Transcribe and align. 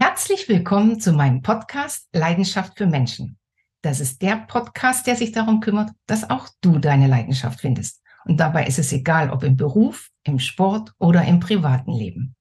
Herzlich 0.00 0.48
willkommen 0.48 1.00
zu 1.00 1.12
meinem 1.12 1.42
Podcast 1.42 2.08
Leidenschaft 2.12 2.78
für 2.78 2.86
Menschen. 2.86 3.36
Das 3.82 3.98
ist 3.98 4.22
der 4.22 4.36
Podcast, 4.36 5.08
der 5.08 5.16
sich 5.16 5.32
darum 5.32 5.58
kümmert, 5.58 5.90
dass 6.06 6.30
auch 6.30 6.48
du 6.60 6.78
deine 6.78 7.08
Leidenschaft 7.08 7.60
findest. 7.60 8.00
Und 8.24 8.38
dabei 8.38 8.68
ist 8.68 8.78
es 8.78 8.92
egal, 8.92 9.30
ob 9.30 9.42
im 9.42 9.56
Beruf, 9.56 10.10
im 10.22 10.38
Sport 10.38 10.92
oder 10.98 11.24
im 11.24 11.40
privaten 11.40 11.90
Leben. 11.90 12.36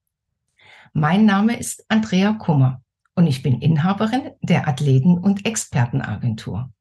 Mein 0.94 1.26
Name 1.26 1.58
ist 1.58 1.83
Andrea 1.88 2.33
Kummer 2.33 2.83
und 3.15 3.26
ich 3.26 3.42
bin 3.42 3.60
Inhaberin 3.60 4.33
der 4.42 4.67
Athleten- 4.67 5.17
und 5.17 5.47
Expertenagentur. 5.47 6.71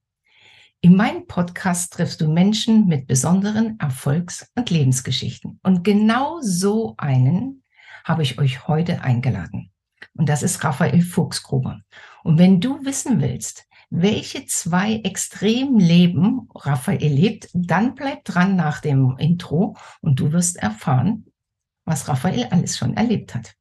In 0.82 0.94
meinem 0.94 1.26
Podcast 1.26 1.94
triffst 1.94 2.20
du 2.20 2.30
Menschen 2.30 2.86
mit 2.86 3.06
besonderen 3.06 3.78
Erfolgs- 3.80 4.52
und 4.54 4.68
Lebensgeschichten. 4.68 5.58
Und 5.62 5.84
genau 5.84 6.40
so 6.42 6.96
einen 6.98 7.62
habe 8.04 8.22
ich 8.22 8.38
euch 8.38 8.68
heute 8.68 9.00
eingeladen. 9.00 9.72
Und 10.16 10.30
das 10.30 10.42
ist 10.42 10.64
Raphael 10.64 11.02
Fuchsgruber. 11.02 11.82
Und 12.22 12.38
wenn 12.38 12.60
du 12.60 12.82
wissen 12.84 13.20
willst, 13.20 13.66
welche 13.90 14.46
zwei 14.46 14.94
Extremleben 15.04 16.48
Raphael 16.54 17.12
lebt, 17.12 17.50
dann 17.52 17.94
bleib 17.94 18.24
dran 18.24 18.56
nach 18.56 18.80
dem 18.80 19.16
Intro 19.18 19.76
und 20.00 20.18
du 20.18 20.32
wirst 20.32 20.56
erfahren, 20.56 21.26
was 21.84 22.08
Raphael 22.08 22.48
alles 22.50 22.78
schon 22.78 22.96
erlebt 22.96 23.34
hat. 23.34 23.54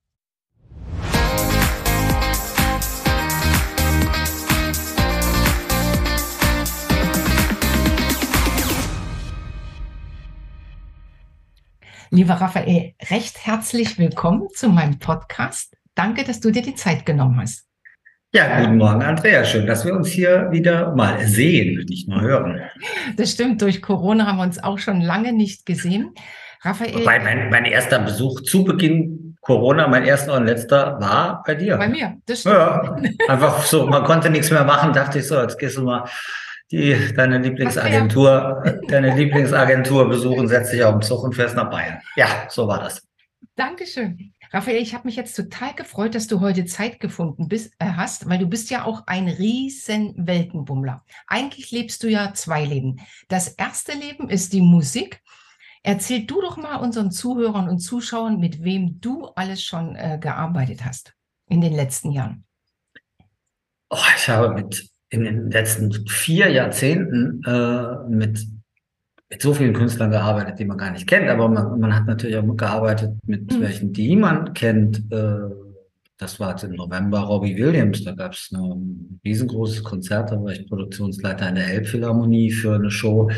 Lieber 12.11 12.35
Raphael, 12.35 12.93
recht 13.09 13.45
herzlich 13.45 13.97
willkommen 13.97 14.47
zu 14.53 14.69
meinem 14.69 14.99
Podcast. 14.99 15.75
Danke, 15.95 16.23
dass 16.25 16.41
du 16.41 16.51
dir 16.51 16.61
die 16.61 16.75
Zeit 16.75 17.05
genommen 17.05 17.39
hast. 17.39 17.65
Ja, 18.33 18.59
guten 18.59 18.77
Morgen, 18.77 19.01
Andrea. 19.01 19.45
Schön, 19.45 19.65
dass 19.65 19.85
wir 19.85 19.93
uns 19.93 20.09
hier 20.09 20.49
wieder 20.51 20.93
mal 20.93 21.25
sehen, 21.25 21.85
nicht 21.87 22.09
nur 22.09 22.19
hören. 22.19 22.61
Das 23.15 23.31
stimmt. 23.31 23.61
Durch 23.61 23.81
Corona 23.81 24.27
haben 24.27 24.37
wir 24.37 24.43
uns 24.43 24.61
auch 24.61 24.77
schon 24.77 24.99
lange 24.99 25.31
nicht 25.31 25.65
gesehen. 25.65 26.13
Raphael. 26.61 26.95
Wobei 26.95 27.19
mein, 27.19 27.49
mein 27.49 27.63
erster 27.63 27.99
Besuch 27.99 28.41
zu 28.41 28.65
Beginn 28.65 29.37
Corona, 29.39 29.87
mein 29.87 30.03
erster 30.03 30.33
und 30.33 30.47
letzter, 30.47 30.99
war 30.99 31.43
bei 31.45 31.55
dir. 31.55 31.77
Bei 31.77 31.87
mir, 31.87 32.17
das 32.25 32.41
stimmt. 32.41 32.55
Ja, 32.55 32.95
einfach 33.29 33.63
so, 33.63 33.85
man 33.85 34.03
konnte 34.03 34.29
nichts 34.29 34.49
mehr 34.49 34.63
machen, 34.63 34.91
dachte 34.91 35.19
ich 35.19 35.27
so, 35.27 35.39
jetzt 35.39 35.59
gehst 35.59 35.77
du 35.77 35.83
mal 35.83 36.09
die, 36.71 37.13
deine 37.15 37.37
Lieblingsagentur, 37.37 38.79
deine 38.87 39.15
Lieblingsagentur 39.15 40.09
besuchen, 40.09 40.47
setzt 40.47 40.73
dich 40.73 40.83
auf 40.83 40.95
den 40.95 41.03
Zug 41.03 41.23
und 41.23 41.35
fährst 41.35 41.55
nach 41.55 41.69
Bayern. 41.69 42.01
Ja, 42.15 42.27
so 42.49 42.67
war 42.67 42.79
das. 42.79 43.01
Dankeschön. 43.55 44.33
Raphael, 44.55 44.81
ich 44.81 44.93
habe 44.93 45.05
mich 45.05 45.17
jetzt 45.17 45.35
total 45.35 45.73
gefreut, 45.73 46.15
dass 46.15 46.27
du 46.27 46.39
heute 46.39 46.63
Zeit 46.63 47.01
gefunden 47.01 47.49
bist, 47.49 47.73
äh, 47.77 47.87
hast, 47.87 48.29
weil 48.29 48.37
du 48.37 48.47
bist 48.47 48.69
ja 48.69 48.85
auch 48.85 49.05
ein 49.05 49.27
riesen 49.27 50.13
Weltenbummler. 50.15 51.03
Eigentlich 51.27 51.71
lebst 51.71 52.01
du 52.03 52.07
ja 52.07 52.33
zwei 52.33 52.63
Leben. 52.63 53.01
Das 53.27 53.49
erste 53.49 53.91
Leben 53.91 54.29
ist 54.29 54.53
die 54.53 54.61
Musik. 54.61 55.21
Erzähl 55.83 56.25
du 56.25 56.39
doch 56.39 56.55
mal 56.55 56.77
unseren 56.77 57.11
Zuhörern 57.11 57.67
und 57.67 57.79
Zuschauern, 57.79 58.39
mit 58.39 58.63
wem 58.63 59.01
du 59.01 59.25
alles 59.25 59.61
schon 59.61 59.97
äh, 59.97 60.19
gearbeitet 60.21 60.85
hast 60.85 61.13
in 61.49 61.59
den 61.59 61.73
letzten 61.73 62.11
Jahren. 62.11 62.45
Oh, 63.89 63.97
ich 64.15 64.29
habe 64.29 64.53
mit 64.53 64.89
in 65.09 65.25
den 65.25 65.51
letzten 65.51 66.07
vier 66.07 66.49
Jahrzehnten 66.49 67.43
äh, 67.43 68.07
mit, 68.07 68.47
mit 69.29 69.41
so 69.41 69.53
vielen 69.53 69.73
Künstlern 69.73 70.11
gearbeitet, 70.11 70.59
die 70.59 70.65
man 70.65 70.77
gar 70.77 70.91
nicht 70.91 71.07
kennt, 71.07 71.29
aber 71.29 71.49
man, 71.49 71.79
man 71.79 71.95
hat 71.95 72.05
natürlich 72.05 72.37
auch 72.37 72.57
gearbeitet 72.57 73.17
mit 73.25 73.51
mhm. 73.51 73.61
welchen, 73.61 73.93
die 73.93 74.15
man 74.15 74.53
kennt. 74.53 75.11
Äh, 75.11 75.49
das 76.17 76.39
war 76.39 76.63
im 76.63 76.75
November 76.75 77.19
Robbie 77.19 77.57
Williams, 77.57 78.03
da 78.03 78.13
gab 78.13 78.33
es 78.33 78.49
ein 78.53 79.19
riesengroßes 79.25 79.83
Konzert, 79.83 80.31
da 80.31 80.41
war 80.41 80.53
ich 80.53 80.67
Produktionsleiter 80.67 81.49
in 81.49 81.55
der 81.55 81.67
Elbphilharmonie 81.67 82.51
für 82.51 82.75
eine 82.75 82.89
Show 82.89 83.29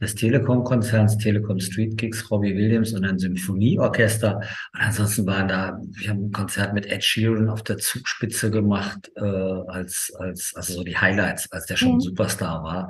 des 0.00 0.14
Telekom-Konzerns, 0.14 1.18
Telekom 1.18 1.58
Street 1.60 1.96
Gigs, 1.96 2.30
Robbie 2.30 2.54
Williams 2.54 2.92
und 2.92 3.04
ein 3.04 3.18
Symphonieorchester. 3.18 4.36
Und 4.36 4.80
ansonsten 4.80 5.26
waren 5.26 5.48
da, 5.48 5.80
wir 5.82 6.10
haben 6.10 6.26
ein 6.26 6.32
Konzert 6.32 6.74
mit 6.74 6.86
Ed 6.86 7.02
Sheeran 7.02 7.48
auf 7.48 7.62
der 7.62 7.78
Zugspitze 7.78 8.50
gemacht, 8.50 9.10
äh, 9.16 9.20
als, 9.20 10.12
als, 10.18 10.52
also 10.54 10.74
so 10.74 10.84
die 10.84 10.96
Highlights, 10.96 11.50
als 11.52 11.66
der 11.66 11.76
schon 11.76 11.94
mhm. 11.94 12.00
Superstar 12.00 12.62
war. 12.62 12.88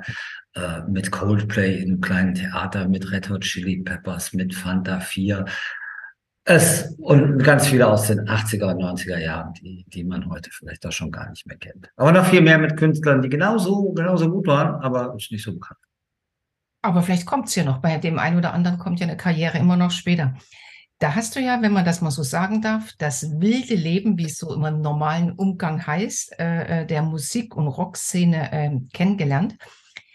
Äh, 0.55 0.81
mit 0.89 1.11
Coldplay 1.11 1.77
in 1.77 1.91
einem 1.91 2.01
kleinen 2.01 2.33
Theater, 2.33 2.87
mit 2.87 3.11
Red 3.11 3.29
Hot 3.29 3.41
Chili 3.41 3.81
Peppers, 3.83 4.33
mit 4.33 4.53
Fanta 4.53 4.99
4. 4.99 5.45
Es, 6.43 6.95
und 6.97 7.43
ganz 7.43 7.67
viele 7.67 7.87
aus 7.87 8.07
den 8.07 8.21
80er 8.21 8.73
und 8.73 8.81
90er 8.81 9.19
Jahren, 9.19 9.53
die, 9.53 9.85
die 9.87 10.03
man 10.03 10.27
heute 10.29 10.49
vielleicht 10.51 10.85
auch 10.87 10.91
schon 10.91 11.11
gar 11.11 11.29
nicht 11.29 11.45
mehr 11.45 11.57
kennt. 11.57 11.89
Aber 11.95 12.11
noch 12.11 12.25
viel 12.25 12.41
mehr 12.41 12.57
mit 12.57 12.75
Künstlern, 12.77 13.21
die 13.21 13.29
genauso, 13.29 13.93
genauso 13.93 14.31
gut 14.31 14.47
waren, 14.47 14.81
aber 14.81 15.13
nicht 15.13 15.43
so 15.43 15.53
bekannt. 15.53 15.79
Aber 16.81 17.01
vielleicht 17.03 17.25
kommt 17.25 17.47
es 17.47 17.55
ja 17.55 17.63
noch. 17.63 17.79
Bei 17.79 17.97
dem 17.97 18.19
einen 18.19 18.37
oder 18.37 18.53
anderen 18.53 18.79
kommt 18.79 18.99
ja 18.99 19.07
eine 19.07 19.17
Karriere 19.17 19.57
immer 19.57 19.75
noch 19.75 19.91
später. 19.91 20.35
Da 20.99 21.15
hast 21.15 21.35
du 21.35 21.39
ja, 21.39 21.61
wenn 21.61 21.71
man 21.71 21.85
das 21.85 22.01
mal 22.01 22.11
so 22.11 22.23
sagen 22.23 22.61
darf, 22.61 22.93
das 22.97 23.39
wilde 23.39 23.75
Leben, 23.75 24.17
wie 24.17 24.25
es 24.25 24.37
so 24.37 24.53
im 24.53 24.81
normalen 24.81 25.31
Umgang 25.31 25.85
heißt, 25.85 26.39
äh, 26.39 26.81
äh, 26.81 26.85
der 26.85 27.01
Musik- 27.03 27.55
und 27.55 27.67
Rockszene 27.67 28.51
äh, 28.51 28.71
kennengelernt. 28.91 29.55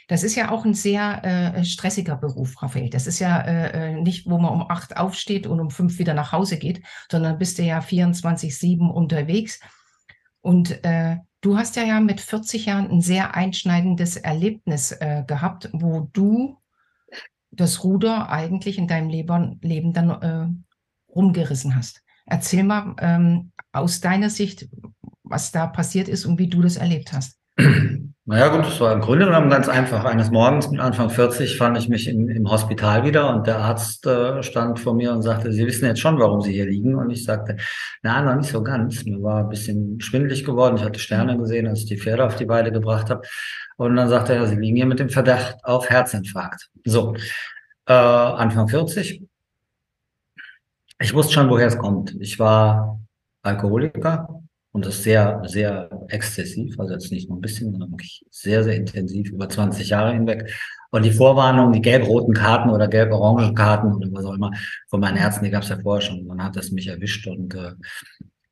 Das 0.09 0.23
ist 0.23 0.35
ja 0.35 0.51
auch 0.51 0.67
ein 0.67 0.75
sehr 0.75 1.25
äh, 1.25 1.65
stressiger 1.65 2.17
Beruf, 2.17 2.63
Raphael. 2.63 2.91
Das 2.91 3.07
ist 3.07 3.19
ja 3.19 3.41
äh, 3.41 3.93
äh, 3.93 4.01
nicht, 4.01 4.29
wo 4.29 4.37
man 4.37 4.53
um 4.53 4.71
acht 4.71 4.99
aufsteht 4.99 5.47
und 5.47 5.61
um 5.61 5.71
fünf 5.71 5.99
wieder 5.99 6.13
nach 6.13 6.33
Hause 6.33 6.59
geht, 6.59 6.83
sondern 7.11 7.39
bist 7.39 7.59
du 7.59 7.63
ja 7.63 7.81
24-7 7.81 8.87
unterwegs. 8.91 9.61
Und 10.43 10.85
äh, 10.85 11.17
Du 11.45 11.59
hast 11.59 11.77
ja, 11.77 11.85
ja 11.85 12.01
mit 12.01 12.23
40 12.23 12.65
Jahren 12.65 12.91
ein 12.91 13.03
sehr 13.03 13.35
einschneidendes 13.35 14.17
Erlebnis 14.17 14.93
äh, 14.93 15.25
gehabt, 15.27 15.69
wo 15.75 16.09
du 16.15 16.57
das 17.51 17.85
Ruder 17.85 18.31
eigentlich 18.31 18.79
in 18.79 18.89
deinem 18.89 19.11
Leben, 19.11 19.59
Leben 19.61 19.93
dann 19.93 20.09
äh, 20.09 20.49
rumgerissen 21.15 21.77
hast. 21.77 22.03
Erzähl 22.25 22.65
mal 22.65 22.97
ähm, 22.99 23.53
aus 23.73 24.01
deiner 24.01 24.31
Sicht, 24.31 24.71
was 25.23 25.53
da 25.53 25.67
passiert 25.67 26.09
ist 26.09 26.25
und 26.25 26.39
wie 26.39 26.49
du 26.49 26.63
das 26.63 26.77
erlebt 26.77 27.13
hast. 27.13 27.39
Naja 28.27 28.49
gut, 28.49 28.65
das 28.65 28.81
war 28.81 28.91
im 28.95 29.03
Grunde 29.03 29.27
genommen 29.27 29.51
ganz 29.51 29.69
einfach. 29.69 30.03
Eines 30.07 30.31
Morgens 30.31 30.71
mit 30.71 30.81
Anfang 30.81 31.11
40 31.11 31.59
fand 31.59 31.77
ich 31.77 31.91
mich 31.91 32.09
im, 32.09 32.31
im 32.31 32.51
Hospital 32.51 33.05
wieder 33.05 33.29
und 33.29 33.47
der 33.47 33.59
Arzt 33.59 34.07
äh, 34.07 34.43
stand 34.43 34.81
vor 34.81 34.95
mir 34.95 35.13
und 35.13 35.21
sagte, 35.21 35.53
Sie 35.53 35.67
wissen 35.67 35.85
jetzt 35.85 36.01
schon, 36.01 36.19
warum 36.19 36.41
Sie 36.41 36.53
hier 36.53 36.65
liegen. 36.65 36.95
Und 36.95 37.11
ich 37.11 37.23
sagte, 37.23 37.57
na, 38.03 38.23
noch 38.23 38.35
nicht 38.37 38.51
so 38.51 38.63
ganz. 38.63 39.05
Mir 39.05 39.23
war 39.23 39.41
ein 39.41 39.51
bisschen 39.51 40.01
schwindelig 40.01 40.43
geworden. 40.43 40.77
Ich 40.79 40.83
hatte 40.83 41.01
Sterne 41.01 41.37
gesehen, 41.37 41.67
als 41.67 41.81
ich 41.81 41.87
die 41.87 41.99
Pferde 41.99 42.25
auf 42.25 42.37
die 42.37 42.49
Weide 42.49 42.73
gebracht 42.73 43.11
habe. 43.11 43.29
Und 43.77 43.95
dann 43.95 44.09
sagte 44.09 44.33
er, 44.33 44.47
Sie 44.47 44.57
liegen 44.57 44.77
hier 44.77 44.87
mit 44.87 45.01
dem 45.01 45.11
Verdacht 45.11 45.57
auf 45.63 45.91
Herzinfarkt. 45.91 46.71
So, 46.87 47.15
äh, 47.87 47.93
Anfang 47.93 48.69
40. 48.69 49.23
Ich 50.99 51.13
wusste 51.13 51.35
schon, 51.35 51.51
woher 51.51 51.67
es 51.67 51.77
kommt. 51.77 52.17
Ich 52.21 52.39
war 52.39 53.01
Alkoholiker, 53.43 54.44
und 54.75 54.85
das 54.85 55.05
sehr, 55.05 55.41
sehr 55.47 55.89
exzessiv, 56.09 56.79
also 56.81 56.95
jetzt 56.95 57.13
nicht 57.13 57.29
nur 57.29 57.39
ein 57.39 57.41
bisschen, 57.41 57.71
sondern 57.71 57.93
wirklich 57.93 58.25
sehr, 58.31 58.65
sehr 58.65 58.75
intensiv 58.75 59.31
über 59.31 59.49
20 59.49 59.89
Jahre 59.89 60.13
hinweg. 60.13 60.53
Und 60.91 61.05
die 61.05 61.13
Vorwarnung, 61.13 61.73
die 61.73 61.81
gelb-roten 61.81 62.35
Karten 62.35 62.71
oder 62.71 62.89
gelb-orangen 62.89 63.55
Karten 63.55 63.95
oder 63.95 64.09
was 64.11 64.25
auch 64.25 64.35
immer 64.35 64.51
von 64.89 64.99
meinen 64.99 65.17
Ärzten, 65.17 65.45
die 65.45 65.53
gab 65.53 65.63
es 65.63 65.69
ja 65.69 65.79
vorher 65.81 66.01
schon. 66.01 66.27
Dann 66.27 66.43
hat 66.43 66.57
das 66.57 66.73
mich 66.73 66.89
erwischt 66.89 67.25
und 67.29 67.55
äh, 67.55 67.71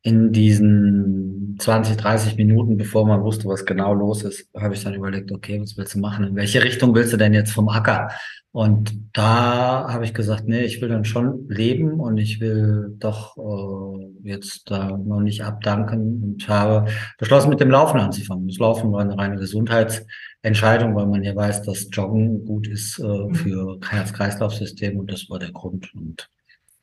in 0.03 0.33
diesen 0.33 1.57
20, 1.59 1.97
30 1.97 2.37
Minuten, 2.37 2.77
bevor 2.77 3.07
man 3.07 3.23
wusste, 3.23 3.47
was 3.47 3.65
genau 3.65 3.95
los 3.95 4.25
ist, 4.25 4.49
habe 4.57 4.75
ich 4.75 4.83
dann 4.83 4.95
überlegt, 4.95 5.31
okay, 5.31 5.61
was 5.61 5.77
willst 5.77 5.95
du 5.95 6.01
machen? 6.01 6.25
In 6.25 6.37
welche 6.37 6.63
Richtung 6.63 6.95
willst 6.95 7.13
du 7.13 7.17
denn 7.17 7.35
jetzt 7.35 7.53
vom 7.53 7.69
Acker? 7.69 8.09
Und 8.51 8.93
da 9.15 9.87
habe 9.89 10.05
ich 10.05 10.13
gesagt, 10.13 10.47
nee, 10.47 10.63
ich 10.63 10.83
will 10.83 10.89
dann 10.89 11.07
schon 11.07 11.49
leben 11.49 12.01
und 12.01 12.19
ich 12.19 12.41
will 12.41 12.95
doch 12.99 13.37
äh, 13.39 14.29
jetzt 14.29 14.71
da 14.71 14.97
noch 14.97 15.21
nicht 15.21 15.43
abdanken 15.43 16.23
und 16.23 16.49
habe 16.49 16.91
beschlossen, 17.17 17.49
mit 17.49 17.61
dem 17.61 17.71
Laufen 17.71 17.99
anzufangen. 17.99 18.49
Das 18.49 18.59
Laufen 18.59 18.93
war 18.93 19.01
eine 19.01 19.17
reine 19.17 19.37
Gesundheitsentscheidung, 19.37 20.95
weil 20.95 21.07
man 21.07 21.23
ja 21.23 21.35
weiß, 21.35 21.63
dass 21.63 21.89
Joggen 21.93 22.45
gut 22.45 22.67
ist 22.67 22.99
äh, 22.99 23.05
mhm. 23.05 23.35
für 23.35 23.79
Herz-Kreislauf-System 23.89 24.99
und 24.99 25.11
das 25.11 25.31
war 25.31 25.39
der 25.39 25.53
Grund. 25.53 25.91
Und 25.95 26.29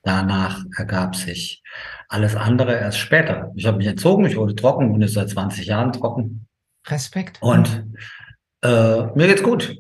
danach 0.03 0.63
ergab 0.77 1.15
sich 1.15 1.61
alles 2.07 2.35
andere 2.35 2.73
erst 2.73 2.97
später. 2.97 3.51
Ich 3.55 3.65
habe 3.65 3.77
mich 3.77 3.87
entzogen, 3.87 4.25
ich 4.25 4.37
wurde 4.37 4.55
trocken, 4.55 4.91
bin 4.91 5.01
jetzt 5.01 5.13
seit 5.13 5.29
20 5.29 5.65
Jahren 5.65 5.91
trocken. 5.91 6.47
Respekt. 6.87 7.41
Und 7.41 7.85
äh, 8.61 9.03
mir 9.15 9.27
geht's 9.27 9.43
gut 9.43 9.75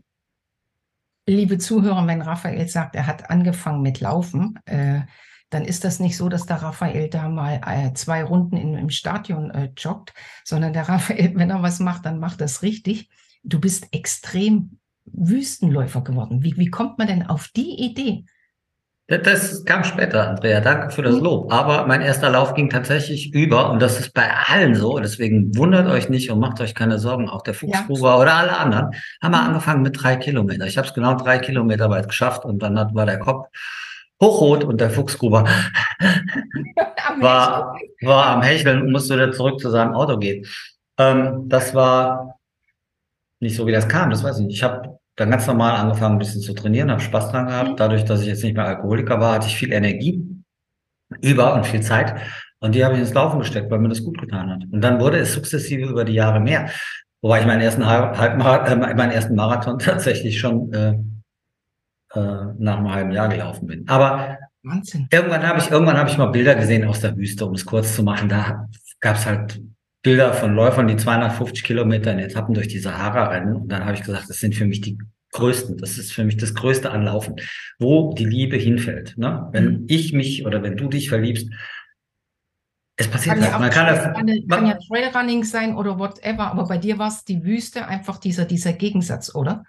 liebe 1.29 1.57
Zuhörer, 1.57 2.05
wenn 2.07 2.21
Raphael 2.21 2.67
sagt, 2.67 2.95
er 2.95 3.07
hat 3.07 3.29
angefangen 3.29 3.81
mit 3.81 4.01
Laufen, 4.01 4.59
äh, 4.65 5.01
dann 5.49 5.65
ist 5.65 5.83
das 5.83 5.99
nicht 5.99 6.17
so, 6.17 6.29
dass 6.29 6.45
der 6.45 6.57
Raphael 6.57 7.09
da 7.09 7.27
mal 7.29 7.61
äh, 7.65 7.93
zwei 7.93 8.23
Runden 8.23 8.57
in, 8.57 8.75
im 8.75 8.89
Stadion 8.89 9.49
äh, 9.51 9.71
joggt, 9.77 10.13
sondern 10.43 10.73
der 10.73 10.89
Raphael, 10.89 11.33
wenn 11.35 11.49
er 11.49 11.63
was 11.63 11.79
macht, 11.79 12.05
dann 12.05 12.19
macht 12.19 12.41
das 12.41 12.61
richtig. 12.61 13.09
Du 13.43 13.59
bist 13.59 13.87
extrem 13.91 14.79
Wüstenläufer 15.05 16.01
geworden. 16.01 16.43
Wie, 16.43 16.57
wie 16.57 16.69
kommt 16.69 16.97
man 16.97 17.07
denn 17.07 17.25
auf 17.25 17.47
die 17.55 17.79
Idee? 17.79 18.25
Das 19.09 19.65
kam 19.65 19.83
später, 19.83 20.29
Andrea. 20.29 20.61
Danke 20.61 20.91
für 20.91 21.01
das 21.01 21.15
mhm. 21.15 21.23
Lob. 21.23 21.51
Aber 21.51 21.87
mein 21.87 22.01
erster 22.01 22.29
Lauf 22.29 22.53
ging 22.53 22.69
tatsächlich 22.69 23.33
über 23.33 23.71
und 23.71 23.81
das 23.81 23.99
ist 23.99 24.13
bei 24.13 24.29
allen 24.47 24.75
so. 24.75 24.99
Deswegen 24.99 25.55
wundert 25.57 25.87
euch 25.87 26.09
nicht 26.09 26.29
und 26.29 26.39
macht 26.39 26.61
euch 26.61 26.75
keine 26.75 26.99
Sorgen. 26.99 27.27
Auch 27.27 27.41
der 27.41 27.55
Fuchsgruber 27.55 28.09
ja. 28.09 28.17
oder 28.19 28.35
alle 28.35 28.55
anderen 28.55 28.91
haben 29.21 29.31
wir 29.31 29.41
angefangen 29.41 29.81
mit 29.81 30.01
drei 30.01 30.15
Kilometer. 30.15 30.67
Ich 30.67 30.77
habe 30.77 30.87
es 30.87 30.93
genau 30.93 31.15
drei 31.15 31.39
Kilometer 31.39 31.89
weit 31.89 32.07
geschafft 32.07 32.45
und 32.45 32.61
dann 32.61 32.75
war 32.93 33.05
der 33.07 33.17
Kopf 33.17 33.47
hochrot 34.21 34.63
und 34.63 34.79
der 34.79 34.91
Fuchsgruber 34.91 35.45
war, 37.19 37.75
war 38.01 38.25
am 38.27 38.43
Hecheln 38.43 38.81
und 38.81 38.91
musste 38.91 39.15
wieder 39.15 39.31
zurück 39.31 39.59
zu 39.59 39.71
seinem 39.71 39.95
Auto 39.95 40.17
gehen. 40.17 40.45
Ähm, 40.99 41.49
das 41.49 41.73
war 41.73 42.39
nicht 43.39 43.55
so, 43.55 43.65
wie 43.65 43.71
das 43.71 43.87
kam. 43.87 44.11
Das 44.11 44.23
weiß 44.23 44.39
ich 44.39 44.45
nicht. 44.45 44.57
Ich 44.57 44.63
habe 44.63 44.98
dann 45.19 45.31
ganz 45.31 45.47
normal 45.47 45.75
angefangen, 45.75 46.15
ein 46.15 46.19
bisschen 46.19 46.41
zu 46.41 46.53
trainieren, 46.53 46.89
habe 46.89 47.01
Spaß 47.01 47.31
dran 47.31 47.47
gehabt. 47.47 47.71
Mhm. 47.71 47.75
Dadurch, 47.75 48.05
dass 48.05 48.21
ich 48.21 48.27
jetzt 48.27 48.43
nicht 48.43 48.55
mehr 48.55 48.65
Alkoholiker 48.65 49.19
war, 49.19 49.33
hatte 49.35 49.47
ich 49.47 49.57
viel 49.57 49.73
Energie 49.73 50.25
über 51.21 51.53
und 51.55 51.65
viel 51.65 51.81
Zeit. 51.81 52.15
Und 52.59 52.75
die 52.75 52.85
habe 52.85 52.95
ich 52.95 53.01
ins 53.01 53.13
Laufen 53.13 53.39
gesteckt, 53.39 53.69
weil 53.69 53.79
mir 53.79 53.89
das 53.89 54.03
gut 54.03 54.19
getan 54.19 54.49
hat. 54.49 54.63
Und 54.71 54.81
dann 54.81 54.99
wurde 54.99 55.17
es 55.17 55.33
sukzessive 55.33 55.89
über 55.89 56.05
die 56.05 56.13
Jahre 56.13 56.39
mehr. 56.39 56.69
Wobei 57.21 57.41
ich 57.41 57.45
meinen 57.45 57.61
ersten, 57.61 57.85
Halbmarathon, 57.85 58.81
äh, 58.81 58.95
meinen 58.95 59.11
ersten 59.11 59.35
Marathon 59.35 59.79
tatsächlich 59.79 60.39
schon 60.39 60.71
äh, 60.71 60.91
äh, 62.13 62.53
nach 62.57 62.77
einem 62.77 62.91
halben 62.91 63.11
Jahr 63.11 63.27
gelaufen 63.27 63.67
bin. 63.67 63.87
Aber 63.89 64.37
Wahnsinn. 64.63 65.07
irgendwann 65.11 65.45
habe 65.45 65.59
ich, 65.59 65.69
irgendwann 65.69 65.97
habe 65.97 66.09
ich 66.09 66.17
mal 66.17 66.27
Bilder 66.27 66.55
gesehen 66.55 66.85
aus 66.85 67.01
der 67.01 67.17
Wüste, 67.17 67.45
um 67.45 67.55
es 67.55 67.65
kurz 67.65 67.93
zu 67.93 68.03
machen. 68.03 68.29
Da 68.29 68.67
gab 69.01 69.17
es 69.17 69.25
halt 69.25 69.61
Bilder 70.01 70.33
von 70.33 70.55
Läufern, 70.55 70.87
die 70.87 70.95
250 70.95 71.63
Kilometer 71.63 72.11
in 72.11 72.19
Etappen 72.19 72.53
durch 72.53 72.67
die 72.67 72.79
Sahara 72.79 73.27
rennen. 73.27 73.55
Und 73.55 73.69
dann 73.69 73.85
habe 73.85 73.95
ich 73.95 74.03
gesagt, 74.03 74.29
das 74.29 74.39
sind 74.39 74.55
für 74.55 74.65
mich 74.65 74.81
die 74.81 74.97
größten. 75.31 75.77
Das 75.77 75.97
ist 75.97 76.13
für 76.13 76.23
mich 76.23 76.37
das 76.37 76.53
größte 76.53 76.89
Anlaufen, 76.91 77.35
wo 77.79 78.13
die 78.13 78.25
Liebe 78.25 78.57
hinfällt. 78.57 79.17
Ne? 79.17 79.47
Wenn 79.51 79.81
mhm. 79.81 79.85
ich 79.87 80.13
mich 80.13 80.45
oder 80.45 80.63
wenn 80.63 80.77
du 80.77 80.87
dich 80.87 81.09
verliebst, 81.09 81.49
es 82.95 83.07
passiert 83.07 83.35
kann 83.35 83.43
halt. 83.43 83.53
Ja 83.53 83.59
man 83.59 83.69
kann, 83.69 83.87
das, 83.87 84.03
kann, 84.03 84.47
kann 84.47 84.67
ja 84.67 84.77
Trailrunning 84.87 85.43
sein 85.43 85.75
oder 85.75 85.99
whatever, 85.99 86.51
aber 86.51 86.67
bei 86.67 86.77
dir 86.77 86.97
war 86.97 87.07
es 87.07 87.23
die 87.23 87.43
Wüste 87.43 87.87
einfach 87.87 88.17
dieser, 88.17 88.45
dieser 88.45 88.73
Gegensatz, 88.73 89.33
oder? 89.33 89.63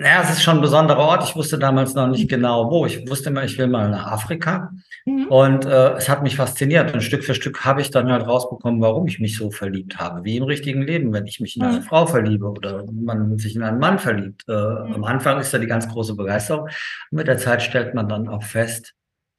Ja, 0.00 0.22
es 0.22 0.30
ist 0.30 0.42
schon 0.42 0.58
ein 0.58 0.62
besonderer 0.62 0.98
Ort. 0.98 1.24
Ich 1.24 1.34
wusste 1.34 1.58
damals 1.58 1.94
noch 1.94 2.06
nicht 2.06 2.28
genau 2.28 2.70
wo. 2.70 2.86
Ich 2.86 3.08
wusste 3.08 3.30
immer, 3.30 3.42
ich 3.42 3.58
will 3.58 3.66
mal 3.66 3.90
nach 3.90 4.06
Afrika. 4.06 4.70
Mhm. 5.04 5.26
Und 5.26 5.64
äh, 5.64 5.94
es 5.94 6.08
hat 6.08 6.22
mich 6.22 6.36
fasziniert. 6.36 6.94
Und 6.94 7.02
Stück 7.02 7.24
für 7.24 7.34
Stück 7.34 7.64
habe 7.64 7.80
ich 7.80 7.90
dann 7.90 8.10
halt 8.12 8.24
rausbekommen, 8.24 8.80
warum 8.80 9.08
ich 9.08 9.18
mich 9.18 9.36
so 9.36 9.50
verliebt 9.50 9.98
habe. 9.98 10.24
Wie 10.24 10.36
im 10.36 10.44
richtigen 10.44 10.82
Leben, 10.82 11.12
wenn 11.12 11.26
ich 11.26 11.40
mich 11.40 11.56
in 11.56 11.62
eine 11.62 11.80
mhm. 11.80 11.82
Frau 11.82 12.06
verliebe 12.06 12.46
oder 12.46 12.84
man 12.92 13.38
sich 13.38 13.56
in 13.56 13.62
einen 13.62 13.80
Mann 13.80 13.98
verliebt. 13.98 14.44
Äh, 14.48 14.52
mhm. 14.52 14.94
Am 14.94 15.04
Anfang 15.04 15.40
ist 15.40 15.52
da 15.52 15.58
die 15.58 15.66
ganz 15.66 15.88
große 15.88 16.14
Begeisterung. 16.14 16.66
Und 17.10 17.16
mit 17.16 17.26
der 17.26 17.38
Zeit 17.38 17.62
stellt 17.62 17.94
man 17.94 18.08
dann 18.08 18.28
auch 18.28 18.44
fest, 18.44 18.94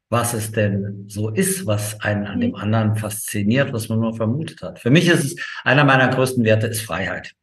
was 0.10 0.34
es 0.34 0.52
denn 0.52 1.06
so 1.08 1.30
ist, 1.30 1.68
was 1.68 2.02
einen 2.02 2.26
an 2.28 2.42
dem 2.42 2.52
mhm. 2.52 2.58
anderen 2.58 2.96
fasziniert, 2.96 3.72
was 3.72 3.88
man 3.88 4.02
nur 4.02 4.14
vermutet 4.14 4.62
hat. 4.62 4.80
Für 4.80 4.90
mich 4.90 5.08
ist 5.08 5.24
es, 5.24 5.36
einer 5.64 5.86
meiner 5.86 6.10
größten 6.10 6.44
Werte 6.44 6.68
ist 6.68 6.82
Freiheit. 6.82 7.34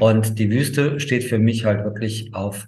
Und 0.00 0.38
die 0.38 0.50
Wüste 0.50 1.00
steht 1.00 1.24
für 1.24 1.38
mich 1.38 1.64
halt 1.64 1.84
wirklich 1.84 2.34
auf 2.34 2.66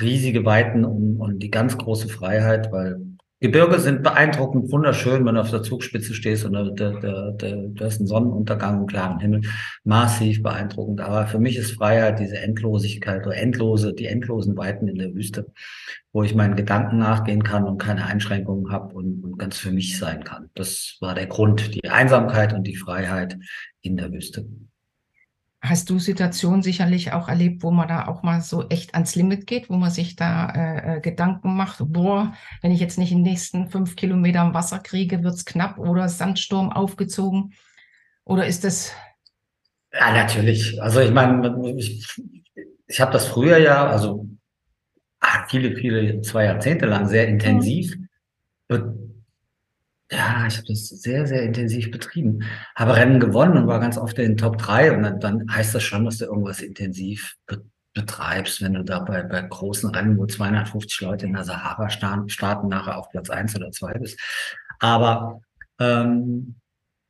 riesige 0.00 0.44
Weiten 0.44 0.84
und, 0.84 1.16
und 1.16 1.38
die 1.40 1.50
ganz 1.50 1.76
große 1.76 2.08
Freiheit, 2.08 2.70
weil 2.72 3.08
Gebirge 3.40 3.78
sind 3.78 4.02
beeindruckend, 4.02 4.72
wunderschön, 4.72 5.24
wenn 5.24 5.36
du 5.36 5.40
auf 5.40 5.50
der 5.52 5.62
Zugspitze 5.62 6.12
stehst 6.12 6.44
und 6.44 6.54
da, 6.54 6.64
da, 6.64 6.90
da, 6.90 7.54
da 7.68 7.86
ist 7.86 8.00
ein 8.00 8.08
Sonnenuntergang, 8.08 8.78
einen 8.78 8.86
klaren 8.88 9.20
Himmel, 9.20 9.42
massiv 9.84 10.42
beeindruckend. 10.42 11.00
Aber 11.00 11.28
für 11.28 11.38
mich 11.38 11.56
ist 11.56 11.70
Freiheit 11.70 12.18
diese 12.18 12.36
Endlosigkeit 12.38 13.24
oder 13.24 13.36
endlose, 13.36 13.94
die 13.94 14.06
endlosen 14.06 14.56
Weiten 14.56 14.88
in 14.88 14.98
der 14.98 15.14
Wüste, 15.14 15.46
wo 16.12 16.24
ich 16.24 16.34
meinen 16.34 16.56
Gedanken 16.56 16.98
nachgehen 16.98 17.44
kann 17.44 17.62
und 17.62 17.78
keine 17.78 18.06
Einschränkungen 18.06 18.72
habe 18.72 18.92
und, 18.94 19.22
und 19.22 19.38
ganz 19.38 19.56
für 19.56 19.70
mich 19.70 19.98
sein 19.98 20.24
kann. 20.24 20.50
Das 20.54 20.96
war 21.00 21.14
der 21.14 21.26
Grund, 21.26 21.76
die 21.76 21.88
Einsamkeit 21.88 22.52
und 22.52 22.66
die 22.66 22.76
Freiheit 22.76 23.38
in 23.82 23.96
der 23.96 24.12
Wüste 24.12 24.48
hast 25.60 25.90
du 25.90 25.98
Situationen 25.98 26.62
sicherlich 26.62 27.12
auch 27.12 27.28
erlebt, 27.28 27.62
wo 27.62 27.70
man 27.70 27.88
da 27.88 28.06
auch 28.06 28.22
mal 28.22 28.40
so 28.40 28.68
echt 28.68 28.94
ans 28.94 29.16
Limit 29.16 29.46
geht, 29.46 29.68
wo 29.68 29.74
man 29.76 29.90
sich 29.90 30.14
da 30.14 30.50
äh, 30.50 30.96
äh 30.96 31.00
Gedanken 31.00 31.56
macht, 31.56 31.78
boah, 31.80 32.32
wenn 32.62 32.70
ich 32.70 32.80
jetzt 32.80 32.98
nicht 32.98 33.10
in 33.10 33.18
den 33.18 33.32
nächsten 33.32 33.68
fünf 33.68 33.96
Kilometern 33.96 34.54
Wasser 34.54 34.78
kriege, 34.78 35.24
wird's 35.24 35.44
knapp 35.44 35.78
oder 35.78 36.08
Sandsturm 36.08 36.70
aufgezogen? 36.70 37.54
Oder 38.24 38.46
ist 38.46 38.64
das? 38.64 38.92
Ja, 39.92 40.12
natürlich. 40.12 40.80
Also 40.80 41.00
ich 41.00 41.10
meine, 41.10 41.74
ich, 41.76 42.06
ich 42.86 43.00
habe 43.00 43.12
das 43.12 43.26
früher 43.26 43.58
ja, 43.58 43.86
also 43.86 44.28
ach, 45.18 45.48
viele, 45.48 45.74
viele, 45.76 46.20
zwei 46.20 46.44
Jahrzehnte 46.44 46.86
lang 46.86 47.08
sehr 47.08 47.26
intensiv 47.26 47.96
mhm. 48.68 49.07
Ja, 50.10 50.46
ich 50.46 50.56
habe 50.56 50.68
das 50.68 50.88
sehr, 50.88 51.26
sehr 51.26 51.42
intensiv 51.42 51.90
betrieben. 51.90 52.42
Habe 52.74 52.96
Rennen 52.96 53.20
gewonnen 53.20 53.58
und 53.58 53.66
war 53.66 53.78
ganz 53.78 53.98
oft 53.98 54.18
in 54.18 54.32
den 54.32 54.36
Top 54.38 54.56
3 54.56 54.96
und 54.96 55.02
dann, 55.02 55.20
dann 55.20 55.52
heißt 55.52 55.74
das 55.74 55.82
schon, 55.82 56.04
dass 56.06 56.18
du 56.18 56.24
irgendwas 56.24 56.60
intensiv 56.60 57.36
be 57.46 57.62
betreibst, 57.94 58.62
wenn 58.62 58.74
du 58.74 58.84
da 58.84 59.00
bei, 59.00 59.22
großen 59.22 59.90
Rennen, 59.90 60.18
wo 60.18 60.26
250 60.26 61.00
Leute 61.00 61.26
in 61.26 61.32
der 61.32 61.42
Sahara 61.42 61.90
starten, 61.90 62.28
starten 62.28 62.68
nachher 62.68 62.96
auf 62.96 63.08
Platz 63.10 63.28
1 63.28 63.56
oder 63.56 63.72
2 63.72 63.94
bist. 63.94 64.20
Aber 64.78 65.40
ähm, 65.80 66.54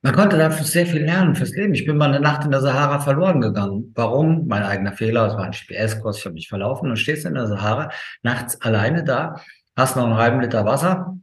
man 0.00 0.14
konnte 0.14 0.38
da 0.38 0.50
sehr 0.50 0.86
viel 0.86 1.04
lernen 1.04 1.34
fürs 1.34 1.50
Leben. 1.50 1.74
Ich 1.74 1.84
bin 1.84 1.98
mal 1.98 2.08
eine 2.08 2.20
Nacht 2.20 2.44
in 2.44 2.52
der 2.52 2.62
Sahara 2.62 3.00
verloren 3.00 3.40
gegangen. 3.40 3.92
Warum? 3.94 4.46
Mein 4.46 4.62
eigener 4.62 4.92
Fehler, 4.92 5.26
es 5.26 5.34
war 5.34 5.44
ein 5.44 5.50
GPS-Kurs, 5.50 6.18
ich 6.18 6.24
habe 6.24 6.34
mich 6.34 6.48
verlaufen 6.48 6.88
und 6.88 6.96
stehst 6.96 7.26
in 7.26 7.34
der 7.34 7.48
Sahara, 7.48 7.90
nachts 8.22 8.60
alleine 8.62 9.04
da, 9.04 9.42
hast 9.76 9.96
noch 9.96 10.04
einen 10.04 10.16
halben 10.16 10.40
Liter 10.40 10.64
Wasser, 10.64 11.18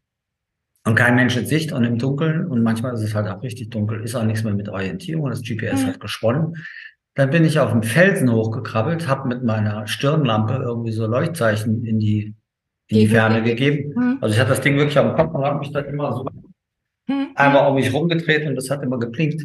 und 0.85 0.95
kein 0.95 1.15
Mensch 1.15 1.35
in 1.35 1.47
Sicht 1.47 1.71
und 1.71 1.83
im 1.83 1.97
Dunkeln 1.97 2.45
und 2.45 2.61
manchmal 2.61 2.93
ist 2.93 3.01
es 3.01 3.15
halt 3.15 3.27
auch 3.27 3.41
richtig 3.41 3.71
dunkel, 3.71 4.03
ist 4.03 4.15
auch 4.15 4.23
nichts 4.23 4.43
mehr 4.43 4.53
mit 4.53 4.69
Orientierung, 4.69 5.29
das 5.29 5.41
GPS 5.41 5.81
mhm. 5.81 5.87
hat 5.87 5.99
gesponnen. 5.99 6.55
Dann 7.15 7.31
bin 7.31 7.43
ich 7.43 7.59
auf 7.59 7.71
dem 7.71 7.81
Felsen 7.81 8.31
hochgekrabbelt, 8.31 9.07
habe 9.07 9.27
mit 9.27 9.43
meiner 9.43 9.87
Stirnlampe 9.87 10.61
irgendwie 10.61 10.91
so 10.91 11.07
Leuchtzeichen 11.07 11.85
in 11.85 11.99
die, 11.99 12.35
in 12.87 12.99
die 12.99 13.07
Ferne 13.07 13.41
gegeben. 13.41 13.93
Mhm. 13.95 14.17
Also 14.21 14.35
ich 14.35 14.39
hatte 14.39 14.51
das 14.51 14.61
Ding 14.61 14.77
wirklich 14.77 14.97
am 14.97 15.15
Kopf 15.15 15.33
und 15.33 15.43
habe 15.43 15.59
mich 15.59 15.71
dann 15.71 15.85
immer 15.85 16.13
so 16.13 16.25
mhm. 17.07 17.29
einmal 17.33 17.67
um 17.67 17.75
mich 17.75 17.91
rumgedreht 17.91 18.45
und 18.47 18.55
das 18.55 18.69
hat 18.69 18.83
immer 18.83 18.99
geblinkt. 18.99 19.43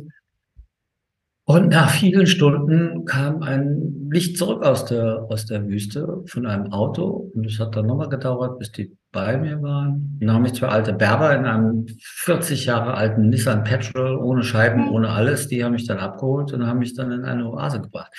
Und 1.50 1.70
nach 1.70 1.90
vielen 1.90 2.28
Stunden 2.28 3.04
kam 3.06 3.42
ein 3.42 4.08
Licht 4.08 4.38
zurück 4.38 4.62
aus 4.62 4.84
der, 4.84 5.26
aus 5.28 5.46
der 5.46 5.66
Wüste 5.66 6.22
von 6.26 6.46
einem 6.46 6.72
Auto. 6.72 7.32
Und 7.34 7.44
es 7.44 7.58
hat 7.58 7.74
dann 7.74 7.86
nochmal 7.86 8.08
gedauert, 8.08 8.60
bis 8.60 8.70
die 8.70 8.96
bei 9.10 9.36
mir 9.36 9.60
waren. 9.60 10.16
Dann 10.20 10.32
haben 10.32 10.42
mich 10.42 10.54
zwei 10.54 10.68
alte 10.68 10.92
Berber 10.92 11.34
in 11.34 11.46
einem 11.46 11.86
40 11.98 12.66
Jahre 12.66 12.94
alten 12.94 13.30
Nissan 13.30 13.64
Petrol 13.64 14.16
ohne 14.18 14.44
Scheiben, 14.44 14.90
ohne 14.90 15.08
alles, 15.08 15.48
die 15.48 15.64
haben 15.64 15.72
mich 15.72 15.88
dann 15.88 15.98
abgeholt 15.98 16.52
und 16.52 16.64
haben 16.68 16.78
mich 16.78 16.94
dann 16.94 17.10
in 17.10 17.24
eine 17.24 17.50
Oase 17.50 17.80
gebracht. 17.80 18.12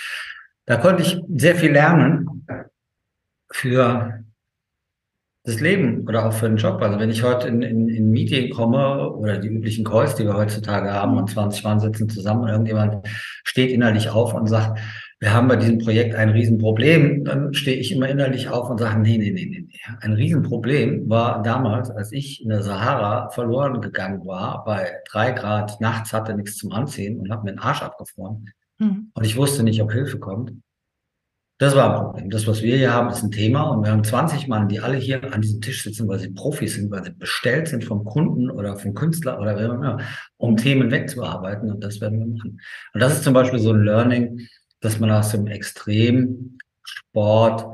Da 0.66 0.76
konnte 0.76 1.04
ich 1.04 1.18
sehr 1.34 1.56
viel 1.56 1.72
lernen 1.72 2.46
für 3.50 4.26
das 5.44 5.60
Leben 5.60 6.08
oder 6.08 6.28
auch 6.28 6.34
für 6.34 6.48
den 6.48 6.58
Job. 6.58 6.82
Also 6.82 7.00
wenn 7.00 7.10
ich 7.10 7.24
heute 7.24 7.48
in, 7.48 7.62
in, 7.62 7.90
in 7.90 8.12
Meeting 8.12 8.52
komme 8.52 9.10
oder 9.10 9.38
die 9.38 9.48
üblichen 9.48 9.84
Calls, 9.84 10.16
die 10.16 10.24
wir 10.24 10.38
heutzutage 10.38 10.94
haben 10.94 11.18
und 11.18 11.30
20 11.30 11.64
Mann 11.64 11.80
sitzen 11.80 12.10
zusammen 12.10 12.44
und 12.44 12.50
irgendjemand 12.50 13.08
steht 13.44 13.72
innerlich 13.72 14.10
auf 14.10 14.34
und 14.34 14.48
sagt, 14.48 14.80
wir 15.20 15.34
haben 15.34 15.48
bei 15.48 15.56
diesem 15.56 15.78
Projekt 15.78 16.16
ein 16.16 16.30
Riesenproblem, 16.30 17.26
dann 17.26 17.54
stehe 17.54 17.78
ich 17.78 17.92
immer 17.92 18.10
innerlich 18.10 18.50
auf 18.50 18.72
und 18.72 18.80
sage, 18.80 19.00
nee, 19.00 19.20
nee, 19.20 19.32
nee, 19.32 19.46
nee, 19.46 19.66
nee. 19.68 19.80
Ein 20.00 20.14
Riesenproblem 20.14 21.10
war 21.10 21.44
damals, 21.44 21.92
als 21.92 22.12
ich 22.12 22.42
in 22.42 22.50
der 22.50 22.64
Sahara 22.64 23.30
verloren 23.30 23.82
gegangen 23.82 24.26
war, 24.26 24.64
bei 24.66 24.92
drei 25.12 25.32
Grad 25.32 25.80
nachts 25.80 26.12
hatte 26.12 26.36
nichts 26.36 26.58
zum 26.58 26.72
Anziehen 26.72 27.20
und 27.20 27.30
habe 27.30 27.44
mir 27.44 27.52
den 27.52 27.60
Arsch 27.60 27.84
abgefroren. 27.84 28.50
Mhm. 28.80 29.12
Und 29.14 29.24
ich 29.24 29.38
wusste 29.38 29.62
nicht, 29.62 29.82
ob 29.84 29.92
Hilfe 29.92 30.18
kommt. 30.18 30.54
Das 31.62 31.76
war 31.76 31.94
ein 31.94 32.06
Problem. 32.06 32.30
Das, 32.32 32.48
was 32.48 32.64
wir 32.64 32.76
hier 32.76 32.92
haben, 32.92 33.12
ist 33.12 33.22
ein 33.22 33.30
Thema. 33.30 33.70
Und 33.70 33.84
wir 33.84 33.92
haben 33.92 34.04
20 34.04 34.48
Mann, 34.48 34.68
die 34.68 34.80
alle 34.80 34.98
hier 34.98 35.32
an 35.32 35.44
diesem 35.44 35.62
Tisch 35.62 35.84
sitzen, 35.84 36.08
weil 36.08 36.18
sie 36.18 36.32
Profis 36.32 36.74
sind, 36.74 36.90
weil 36.90 37.04
sie 37.04 37.12
bestellt 37.12 37.68
sind 37.68 37.84
vom 37.84 38.04
Kunden 38.04 38.50
oder 38.50 38.78
vom 38.78 38.96
Künstler 38.96 39.40
oder 39.40 39.56
wer 39.56 39.70
auch 39.70 39.76
immer, 39.76 40.00
um 40.38 40.58
Themen 40.58 40.90
wegzuarbeiten. 40.90 41.70
Und 41.70 41.84
das 41.84 42.02
werden 42.02 42.18
wir 42.18 42.26
machen. 42.26 42.60
Und 42.96 43.00
das 43.00 43.14
ist 43.14 43.24
zum 43.24 43.36
Beispiel 43.36 43.60
so 43.60 43.74
ein 43.74 43.84
Learning, 43.84 44.42
dass 44.80 45.00
man 45.00 45.12
aus 45.12 45.34
dem 45.34 45.46
Extremsport 45.46 47.68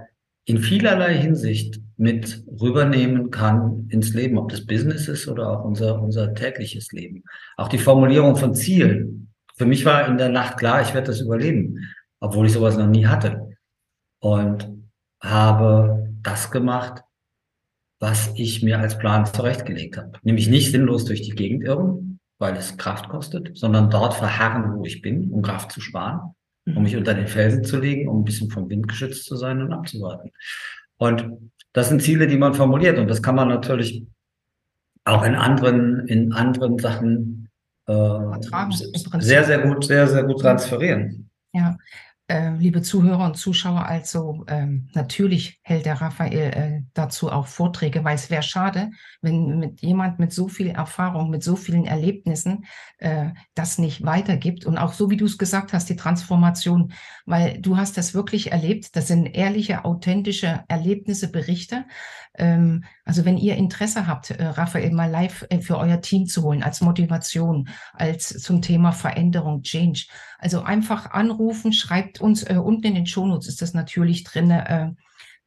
in 0.43 0.57
vielerlei 0.57 1.13
Hinsicht 1.13 1.79
mit 1.95 2.43
rübernehmen 2.59 3.31
kann 3.31 3.87
ins 3.89 4.13
Leben, 4.13 4.37
ob 4.37 4.49
das 4.49 4.65
Business 4.65 5.07
ist 5.07 5.29
oder 5.29 5.49
auch 5.49 5.63
unser, 5.63 6.01
unser 6.01 6.33
tägliches 6.33 6.91
Leben. 6.91 7.23
Auch 7.55 7.69
die 7.69 7.77
Formulierung 7.77 8.35
von 8.35 8.53
Zielen. 8.53 9.31
Für 9.55 9.65
mich 9.65 9.85
war 9.85 10.05
in 10.09 10.17
der 10.17 10.27
Nacht 10.27 10.57
klar, 10.57 10.81
ich 10.81 10.93
werde 10.93 11.07
das 11.07 11.21
überleben, 11.21 11.87
obwohl 12.19 12.47
ich 12.47 12.51
sowas 12.51 12.75
noch 12.75 12.87
nie 12.87 13.05
hatte. 13.05 13.46
Und 14.19 14.67
habe 15.21 16.09
das 16.21 16.51
gemacht, 16.51 17.03
was 17.99 18.31
ich 18.35 18.61
mir 18.61 18.79
als 18.79 18.97
Plan 18.97 19.25
zurechtgelegt 19.25 19.97
habe. 19.97 20.13
Nämlich 20.21 20.47
nicht 20.47 20.71
sinnlos 20.71 21.05
durch 21.05 21.21
die 21.23 21.31
Gegend 21.31 21.63
irren, 21.63 22.19
weil 22.39 22.55
es 22.55 22.77
Kraft 22.77 23.09
kostet, 23.09 23.57
sondern 23.57 23.89
dort 23.89 24.13
verharren, 24.13 24.75
wo 24.77 24.85
ich 24.85 25.01
bin, 25.01 25.31
um 25.31 25.41
Kraft 25.41 25.71
zu 25.71 25.81
sparen 25.81 26.35
um 26.75 26.83
mich 26.83 26.95
unter 26.95 27.13
den 27.13 27.27
Felsen 27.27 27.63
zu 27.63 27.79
legen, 27.79 28.09
um 28.09 28.21
ein 28.21 28.23
bisschen 28.23 28.49
vom 28.49 28.69
Wind 28.69 28.87
geschützt 28.87 29.25
zu 29.25 29.35
sein 29.35 29.61
und 29.61 29.71
abzuwarten. 29.71 30.31
Und 30.97 31.51
das 31.73 31.89
sind 31.89 32.01
Ziele, 32.01 32.27
die 32.27 32.37
man 32.37 32.53
formuliert 32.53 32.97
und 32.97 33.07
das 33.07 33.21
kann 33.21 33.35
man 33.35 33.47
natürlich 33.47 34.05
auch 35.05 35.23
in 35.23 35.35
anderen, 35.35 36.07
in 36.07 36.33
anderen 36.33 36.77
Sachen 36.79 37.49
äh, 37.85 38.19
sehr, 39.19 39.45
sehr 39.45 39.59
gut, 39.59 39.85
sehr, 39.85 40.07
sehr 40.07 40.23
gut 40.23 40.41
transferieren. 40.41 41.29
Ja, 41.53 41.77
äh, 42.29 42.51
liebe 42.57 42.81
Zuhörer 42.81 43.25
und 43.25 43.37
Zuschauer, 43.37 43.85
also 43.85 44.43
ähm, 44.47 44.89
natürlich 44.93 45.59
hält 45.63 45.85
der 45.85 46.01
Raphael 46.01 46.53
äh, 46.53 46.81
dazu 46.93 47.31
auch 47.31 47.47
Vorträge, 47.47 48.03
weil 48.03 48.15
es 48.15 48.29
wäre 48.29 48.43
schade, 48.43 48.91
wenn 49.21 49.59
mit 49.59 49.81
jemand 49.81 50.19
mit 50.19 50.33
so 50.33 50.49
viel 50.49 50.67
Erfahrung, 50.67 51.29
mit 51.29 51.41
so 51.41 51.55
vielen 51.55 51.85
Erlebnissen 51.85 52.65
äh, 52.97 53.29
das 53.55 53.77
nicht 53.77 54.03
weitergibt. 54.03 54.65
Und 54.65 54.77
auch 54.77 54.91
so 54.91 55.09
wie 55.09 55.17
du 55.17 55.25
es 55.25 55.37
gesagt 55.37 55.71
hast, 55.71 55.89
die 55.89 55.95
Transformation, 55.95 56.93
weil 57.25 57.61
du 57.61 57.77
hast 57.77 57.97
das 57.97 58.13
wirklich 58.13 58.51
erlebt. 58.51 58.95
Das 58.97 59.07
sind 59.07 59.27
ehrliche, 59.27 59.85
authentische 59.85 60.63
Erlebnisse, 60.67 61.31
Berichte. 61.31 61.85
Ähm, 62.37 62.83
also 63.03 63.25
wenn 63.25 63.37
ihr 63.37 63.55
Interesse 63.55 64.07
habt, 64.07 64.31
äh, 64.31 64.45
Raphael 64.45 64.91
mal 64.91 65.09
live 65.09 65.45
äh, 65.49 65.59
für 65.59 65.77
euer 65.77 66.01
Team 66.01 66.27
zu 66.27 66.43
holen, 66.43 66.63
als 66.63 66.81
Motivation, 66.81 67.69
als 67.93 68.29
zum 68.29 68.61
Thema 68.61 68.91
Veränderung, 68.91 69.63
Change. 69.63 70.05
Also 70.39 70.61
einfach 70.61 71.11
anrufen, 71.11 71.73
schreibt 71.73 72.21
uns 72.21 72.43
äh, 72.43 72.55
unten 72.55 72.85
in 72.85 72.95
den 72.95 73.07
Shownotes 73.07 73.47
ist 73.47 73.61
das 73.61 73.73
natürlich 73.73 74.23
drin, 74.23 74.51
äh, 74.51 74.91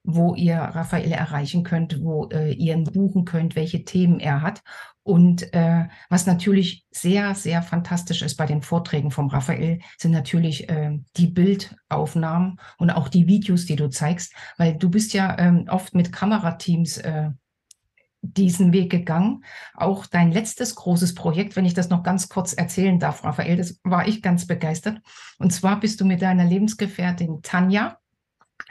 wo 0.02 0.34
ihr 0.34 0.56
Raphael 0.56 1.12
erreichen 1.12 1.62
könnt, 1.62 2.02
wo 2.02 2.28
äh, 2.30 2.52
ihr 2.52 2.74
ihn 2.74 2.84
buchen 2.84 3.24
könnt, 3.24 3.56
welche 3.56 3.84
Themen 3.84 4.18
er 4.18 4.42
hat. 4.42 4.62
Und 5.02 5.52
äh, 5.54 5.88
was 6.08 6.26
natürlich 6.26 6.84
sehr, 6.90 7.34
sehr 7.34 7.62
fantastisch 7.62 8.22
ist 8.22 8.36
bei 8.36 8.46
den 8.46 8.62
Vorträgen 8.62 9.10
vom 9.10 9.28
Raphael, 9.28 9.80
sind 9.98 10.12
natürlich 10.12 10.68
äh, 10.68 10.98
die 11.16 11.26
Bildaufnahmen 11.26 12.60
und 12.78 12.90
auch 12.90 13.08
die 13.08 13.26
Videos, 13.26 13.66
die 13.66 13.76
du 13.76 13.88
zeigst, 13.88 14.34
weil 14.56 14.76
du 14.76 14.90
bist 14.90 15.12
ja 15.12 15.38
ähm, 15.38 15.66
oft 15.68 15.94
mit 15.94 16.12
Kamerateams 16.12 16.98
äh, 16.98 17.30
diesen 18.22 18.72
Weg 18.72 18.90
gegangen. 18.90 19.44
Auch 19.74 20.06
dein 20.06 20.30
letztes 20.30 20.74
großes 20.74 21.14
Projekt, 21.14 21.56
wenn 21.56 21.64
ich 21.64 21.74
das 21.74 21.88
noch 21.88 22.02
ganz 22.02 22.28
kurz 22.28 22.52
erzählen 22.52 22.98
darf, 22.98 23.24
Raphael, 23.24 23.56
das 23.56 23.80
war 23.82 24.06
ich 24.06 24.22
ganz 24.22 24.46
begeistert. 24.46 25.00
Und 25.38 25.52
zwar 25.52 25.80
bist 25.80 26.00
du 26.00 26.04
mit 26.04 26.22
deiner 26.22 26.44
Lebensgefährtin 26.44 27.40
Tanja. 27.42 27.98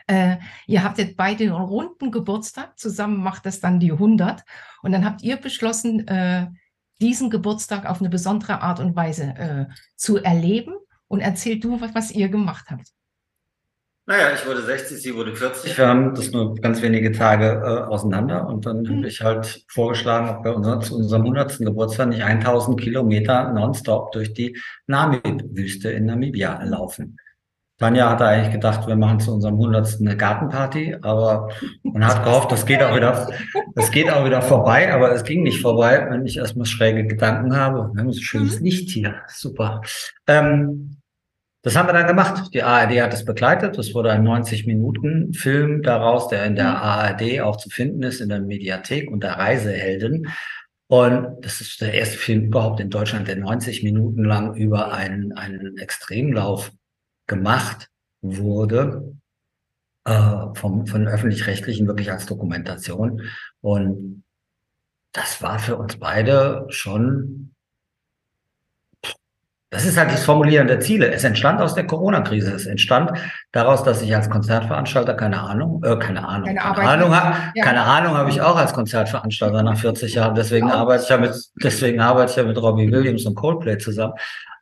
Äh, 0.09 0.37
ihr 0.65 0.83
habt 0.83 0.97
jetzt 0.97 1.15
beide 1.17 1.43
einen 1.43 1.53
runden 1.53 2.09
Geburtstag, 2.09 2.79
zusammen 2.79 3.21
macht 3.21 3.45
das 3.45 3.59
dann 3.59 3.79
die 3.79 3.91
100. 3.91 4.43
Und 4.81 4.91
dann 4.91 5.05
habt 5.05 5.21
ihr 5.21 5.37
beschlossen, 5.37 6.07
äh, 6.07 6.47
diesen 6.99 7.29
Geburtstag 7.29 7.85
auf 7.85 7.99
eine 7.99 8.09
besondere 8.09 8.61
Art 8.61 8.79
und 8.79 8.95
Weise 8.95 9.23
äh, 9.37 9.65
zu 9.95 10.17
erleben. 10.17 10.73
Und 11.07 11.21
erzähl 11.21 11.59
du, 11.59 11.79
was, 11.79 11.93
was 11.93 12.11
ihr 12.11 12.27
gemacht 12.29 12.65
habt. 12.71 12.87
Naja, 14.07 14.33
ich 14.33 14.43
wurde 14.47 14.63
60, 14.63 14.99
sie 14.99 15.13
wurde 15.13 15.35
40. 15.35 15.77
Wir 15.77 15.87
haben 15.87 16.15
das 16.15 16.31
nur 16.31 16.55
ganz 16.55 16.81
wenige 16.81 17.11
Tage 17.11 17.61
äh, 17.63 17.87
auseinander 17.87 18.47
und 18.47 18.65
dann 18.65 18.81
mhm. 18.81 18.97
habe 18.97 19.07
ich 19.07 19.21
halt 19.21 19.63
vorgeschlagen, 19.67 20.29
ob 20.29 20.43
wir 20.43 20.55
unser, 20.55 20.79
zu 20.79 20.95
unserem 20.95 21.21
100. 21.21 21.59
Geburtstag 21.59 22.09
nicht 22.09 22.23
1000 22.23 22.81
Kilometer 22.81 23.53
nonstop 23.53 24.11
durch 24.11 24.33
die 24.33 24.57
Namib-Wüste 24.87 25.91
in 25.91 26.05
Namibia 26.05 26.63
laufen. 26.63 27.17
Tanja 27.79 28.09
hatte 28.09 28.25
eigentlich 28.25 28.51
gedacht, 28.51 28.87
wir 28.87 28.97
machen 28.97 29.21
zu 29.21 29.33
unserem 29.33 29.55
100. 29.55 30.01
eine 30.01 30.17
Gartenparty, 30.17 30.97
aber 31.01 31.49
man 31.83 32.05
hat 32.05 32.25
gehofft, 32.25 32.51
das 32.51 32.65
geht 32.65 32.83
auch 32.83 32.93
wieder, 32.93 33.29
das 33.73 33.89
geht 33.89 34.11
auch 34.11 34.25
wieder 34.25 34.41
vorbei, 34.41 34.93
aber 34.93 35.13
es 35.13 35.23
ging 35.23 35.43
nicht 35.43 35.61
vorbei, 35.61 36.05
wenn 36.09 36.25
ich 36.25 36.37
erstmal 36.37 36.65
schräge 36.65 37.07
Gedanken 37.07 37.55
habe. 37.55 37.89
Wir 37.93 38.01
haben 38.01 38.11
so 38.11 38.21
schönes 38.21 38.59
mhm. 38.59 38.65
Licht 38.65 38.89
hier. 38.89 39.15
Super. 39.27 39.81
Ähm, 40.27 40.97
das 41.61 41.77
haben 41.77 41.87
wir 41.87 41.93
dann 41.93 42.07
gemacht. 42.07 42.53
Die 42.53 42.63
ARD 42.63 43.01
hat 43.01 43.13
es 43.13 43.23
begleitet. 43.23 43.77
Das 43.77 43.93
wurde 43.93 44.11
ein 44.11 44.27
90-Minuten-Film 44.27 45.81
daraus, 45.81 46.27
der 46.27 46.45
in 46.45 46.55
der 46.55 46.69
mhm. 46.69 46.75
ARD 46.75 47.41
auch 47.41 47.55
zu 47.55 47.69
finden 47.69 48.03
ist, 48.03 48.19
in 48.19 48.29
der 48.29 48.41
Mediathek 48.41 49.09
und 49.09 49.23
der 49.23 49.37
Reisehelden. 49.37 50.27
Und 50.87 51.45
das 51.45 51.61
ist 51.61 51.79
der 51.79 51.93
erste 51.93 52.17
Film 52.17 52.45
überhaupt 52.45 52.79
in 52.79 52.89
Deutschland, 52.89 53.27
der 53.27 53.37
90 53.37 53.83
Minuten 53.83 54.23
lang 54.23 54.55
über 54.55 54.91
einen, 54.91 55.33
einen 55.33 55.77
Extremlauf 55.77 56.71
gemacht 57.29 57.89
wurde, 58.21 59.15
äh, 60.03 60.53
vom, 60.55 60.85
von 60.85 61.07
öffentlich-rechtlichen 61.07 61.87
wirklich 61.87 62.11
als 62.11 62.25
Dokumentation. 62.25 63.21
Und 63.61 64.25
das 65.13 65.41
war 65.41 65.59
für 65.59 65.77
uns 65.77 65.97
beide 65.97 66.65
schon 66.69 67.55
das 69.71 69.85
ist 69.85 69.97
halt 69.97 70.11
das 70.11 70.23
Formulieren 70.23 70.67
der 70.67 70.79
Ziele. 70.79 71.11
Es 71.11 71.23
entstand 71.23 71.61
aus 71.61 71.75
der 71.75 71.85
Corona-Krise. 71.85 72.51
Es 72.53 72.65
entstand 72.65 73.11
daraus, 73.51 73.83
dass 73.83 74.01
ich 74.01 74.15
als 74.15 74.27
Konzertveranstalter 74.27 75.13
keine 75.13 75.41
Ahnung, 75.41 75.83
äh, 75.83 75.95
keine 75.97 76.27
Ahnung, 76.27 76.47
keine, 76.47 76.59
keine 76.59 76.89
Ahnung 76.89 77.15
habe. 77.15 77.37
Ja. 77.53 77.63
Keine 77.63 77.81
Ahnung 77.83 78.17
habe 78.17 78.31
ich 78.31 78.41
auch 78.41 78.55
als 78.55 78.73
Konzertveranstalter 78.73 79.61
nach 79.61 79.77
40 79.77 80.15
Jahren. 80.15 80.33
Deswegen 80.33 80.69
oh. 80.69 80.73
arbeite 80.73 81.03
ich 81.03 81.09
ja 81.09 81.17
mit, 81.17 81.35
deswegen 81.61 82.01
arbeite 82.01 82.31
ich 82.31 82.37
ja 82.37 82.43
mit 82.43 82.59
Robbie 82.59 82.91
Williams 82.91 83.25
und 83.25 83.35
Coldplay 83.35 83.77
zusammen. 83.77 84.13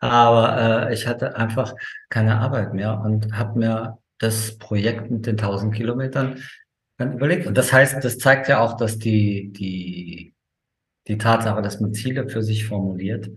Aber 0.02 0.90
äh, 0.90 0.94
ich 0.94 1.08
hatte 1.08 1.38
einfach 1.38 1.74
keine 2.10 2.40
Arbeit 2.40 2.74
mehr 2.74 3.00
und 3.00 3.32
habe 3.38 3.58
mir 3.58 3.98
das 4.20 4.58
Projekt 4.58 5.10
mit 5.10 5.26
den 5.26 5.40
1000 5.40 5.74
Kilometern 5.74 6.38
dann 6.98 7.14
überlegt. 7.14 7.48
Und 7.48 7.58
das 7.58 7.72
heißt, 7.72 8.04
das 8.04 8.18
zeigt 8.18 8.50
ja 8.50 8.60
auch, 8.60 8.76
dass 8.76 9.00
die 9.00 9.54
die 9.54 10.34
die 11.08 11.18
Tatsache, 11.18 11.62
dass 11.62 11.80
man 11.80 11.94
Ziele 11.94 12.28
für 12.28 12.44
sich 12.44 12.66
formuliert, 12.66 13.30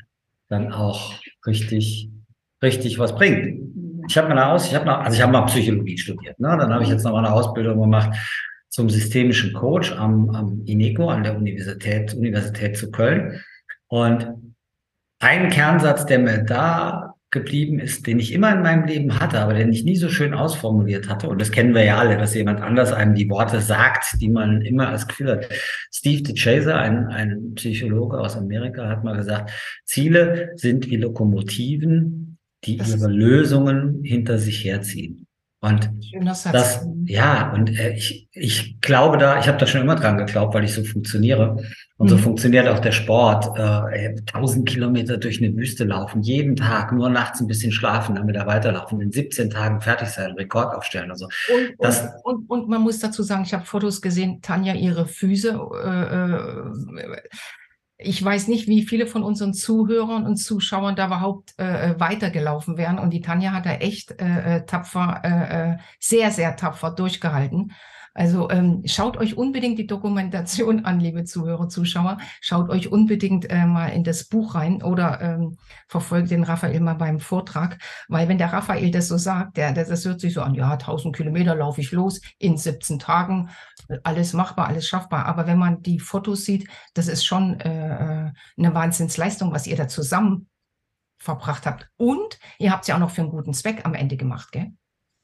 dann 0.50 0.72
auch 0.72 1.14
richtig, 1.46 2.10
richtig 2.62 2.98
was 2.98 3.14
bringt. 3.14 3.72
Ich 4.08 4.18
habe 4.18 4.34
mal 4.34 4.52
aus, 4.52 4.66
ich 4.66 4.74
habe 4.74 4.90
also 4.98 5.16
ich 5.16 5.22
habe 5.22 5.32
mal 5.32 5.46
Psychologie 5.46 5.96
studiert. 5.96 6.38
Ne? 6.38 6.56
Dann 6.58 6.72
habe 6.74 6.82
ich 6.82 6.90
jetzt 6.90 7.04
noch 7.04 7.12
mal 7.12 7.24
eine 7.24 7.32
Ausbildung 7.32 7.80
gemacht 7.80 8.10
zum 8.68 8.90
systemischen 8.90 9.52
Coach 9.52 9.92
am, 9.92 10.30
am 10.30 10.62
INECO 10.66 11.08
an 11.08 11.22
der 11.22 11.36
Universität 11.36 12.12
Universität 12.14 12.76
zu 12.76 12.90
Köln. 12.90 13.40
Und 13.88 14.28
ein 15.20 15.50
Kernsatz, 15.50 16.06
der 16.06 16.18
mir 16.18 16.42
da 16.44 17.09
geblieben 17.30 17.78
ist, 17.78 18.06
den 18.06 18.18
ich 18.18 18.32
immer 18.32 18.52
in 18.52 18.62
meinem 18.62 18.84
Leben 18.86 19.20
hatte, 19.20 19.40
aber 19.40 19.54
den 19.54 19.72
ich 19.72 19.84
nie 19.84 19.96
so 19.96 20.08
schön 20.08 20.34
ausformuliert 20.34 21.08
hatte. 21.08 21.28
Und 21.28 21.40
das 21.40 21.52
kennen 21.52 21.74
wir 21.74 21.84
ja 21.84 21.98
alle, 21.98 22.18
dass 22.18 22.34
jemand 22.34 22.60
anders 22.60 22.92
einem 22.92 23.14
die 23.14 23.30
Worte 23.30 23.60
sagt, 23.60 24.20
die 24.20 24.28
man 24.28 24.62
immer 24.62 24.88
als 24.88 25.06
Gefühl 25.06 25.32
hat. 25.32 25.48
Steve 25.92 26.22
DeChaser, 26.22 26.76
ein, 26.76 27.06
ein 27.06 27.54
Psychologe 27.54 28.18
aus 28.18 28.36
Amerika, 28.36 28.88
hat 28.88 29.04
mal 29.04 29.16
gesagt, 29.16 29.52
Ziele 29.84 30.50
sind 30.56 30.90
wie 30.90 30.96
Lokomotiven, 30.96 32.38
die 32.64 32.78
ihre 32.78 33.08
Lösungen 33.08 34.02
hinter 34.02 34.38
sich 34.38 34.64
herziehen. 34.64 35.19
Und 35.62 35.90
das, 36.22 36.86
ja, 37.04 37.52
und 37.52 37.78
äh, 37.78 37.92
ich, 37.92 38.28
ich 38.32 38.80
glaube 38.80 39.18
da, 39.18 39.38
ich 39.38 39.46
habe 39.46 39.58
da 39.58 39.66
schon 39.66 39.82
immer 39.82 39.94
dran 39.94 40.16
geglaubt, 40.16 40.54
weil 40.54 40.64
ich 40.64 40.72
so 40.72 40.82
funktioniere. 40.82 41.62
Und 41.98 42.08
so 42.08 42.16
mhm. 42.16 42.20
funktioniert 42.20 42.66
auch 42.66 42.78
der 42.78 42.92
Sport. 42.92 43.58
Äh, 43.58 44.16
1000 44.32 44.66
Kilometer 44.66 45.18
durch 45.18 45.42
eine 45.42 45.54
Wüste 45.54 45.84
laufen, 45.84 46.22
jeden 46.22 46.56
Tag, 46.56 46.92
nur 46.92 47.10
nachts 47.10 47.42
ein 47.42 47.46
bisschen 47.46 47.72
schlafen, 47.72 48.14
dann 48.14 48.26
wieder 48.26 48.46
weiterlaufen, 48.46 49.02
in 49.02 49.12
17 49.12 49.50
Tagen 49.50 49.82
fertig 49.82 50.08
sein, 50.08 50.32
Rekord 50.32 50.74
aufstellen. 50.74 51.10
Also 51.10 51.26
und, 51.26 51.74
das, 51.78 52.08
und, 52.24 52.48
und, 52.48 52.62
und 52.62 52.68
man 52.70 52.80
muss 52.80 52.98
dazu 52.98 53.22
sagen, 53.22 53.42
ich 53.42 53.52
habe 53.52 53.66
Fotos 53.66 54.00
gesehen, 54.00 54.40
Tanja, 54.40 54.72
ihre 54.72 55.06
Füße. 55.06 55.60
Äh, 55.84 57.04
äh 57.04 57.20
ich 58.02 58.24
weiß 58.24 58.48
nicht, 58.48 58.66
wie 58.66 58.82
viele 58.82 59.06
von 59.06 59.22
unseren 59.22 59.52
Zuhörern 59.52 60.26
und 60.26 60.36
Zuschauern 60.36 60.96
da 60.96 61.06
überhaupt 61.06 61.54
äh, 61.58 61.90
äh, 61.90 62.00
weitergelaufen 62.00 62.76
wären. 62.76 62.98
Und 62.98 63.10
die 63.10 63.20
Tanja 63.20 63.52
hat 63.52 63.66
da 63.66 63.72
echt 63.72 64.20
äh, 64.20 64.56
äh 64.56 64.66
tapfer, 64.66 65.20
äh, 65.24 65.72
äh, 65.72 65.76
sehr, 65.98 66.30
sehr 66.30 66.56
tapfer 66.56 66.90
durchgehalten. 66.90 67.72
Also 68.14 68.50
ähm, 68.50 68.82
schaut 68.86 69.16
euch 69.16 69.36
unbedingt 69.36 69.78
die 69.78 69.86
Dokumentation 69.86 70.84
an, 70.84 70.98
liebe 70.98 71.24
Zuhörer, 71.24 71.68
Zuschauer. 71.68 72.18
Schaut 72.40 72.68
euch 72.68 72.90
unbedingt 72.90 73.48
äh, 73.48 73.66
mal 73.66 73.88
in 73.88 74.02
das 74.02 74.24
Buch 74.24 74.54
rein 74.54 74.82
oder 74.82 75.20
ähm, 75.20 75.56
verfolgt 75.86 76.30
den 76.30 76.42
Raphael 76.42 76.80
mal 76.80 76.94
beim 76.94 77.20
Vortrag, 77.20 77.78
weil 78.08 78.28
wenn 78.28 78.38
der 78.38 78.52
Raphael 78.52 78.90
das 78.90 79.08
so 79.08 79.16
sagt, 79.16 79.56
der, 79.56 79.72
der, 79.72 79.84
das 79.84 80.04
hört 80.04 80.20
sich 80.20 80.34
so 80.34 80.42
an, 80.42 80.54
ja, 80.54 80.72
1000 80.72 81.14
Kilometer 81.14 81.54
laufe 81.54 81.80
ich 81.80 81.92
los 81.92 82.20
in 82.38 82.56
17 82.56 82.98
Tagen, 82.98 83.50
alles 84.02 84.32
machbar, 84.32 84.68
alles 84.68 84.88
schaffbar. 84.88 85.26
Aber 85.26 85.46
wenn 85.46 85.58
man 85.58 85.82
die 85.82 86.00
Fotos 86.00 86.44
sieht, 86.44 86.68
das 86.94 87.08
ist 87.08 87.24
schon 87.24 87.60
äh, 87.60 88.26
äh 88.26 88.32
eine 88.56 88.74
Wahnsinnsleistung, 88.74 89.52
was 89.52 89.66
ihr 89.66 89.76
da 89.76 89.88
zusammen 89.88 90.48
verbracht 91.18 91.66
habt. 91.66 91.88
Und 91.96 92.38
ihr 92.58 92.72
habt 92.72 92.82
es 92.82 92.88
ja 92.88 92.96
auch 92.96 93.00
noch 93.00 93.10
für 93.10 93.22
einen 93.22 93.30
guten 93.30 93.54
Zweck 93.54 93.84
am 93.84 93.94
Ende 93.94 94.16
gemacht, 94.16 94.52
gell? 94.52 94.72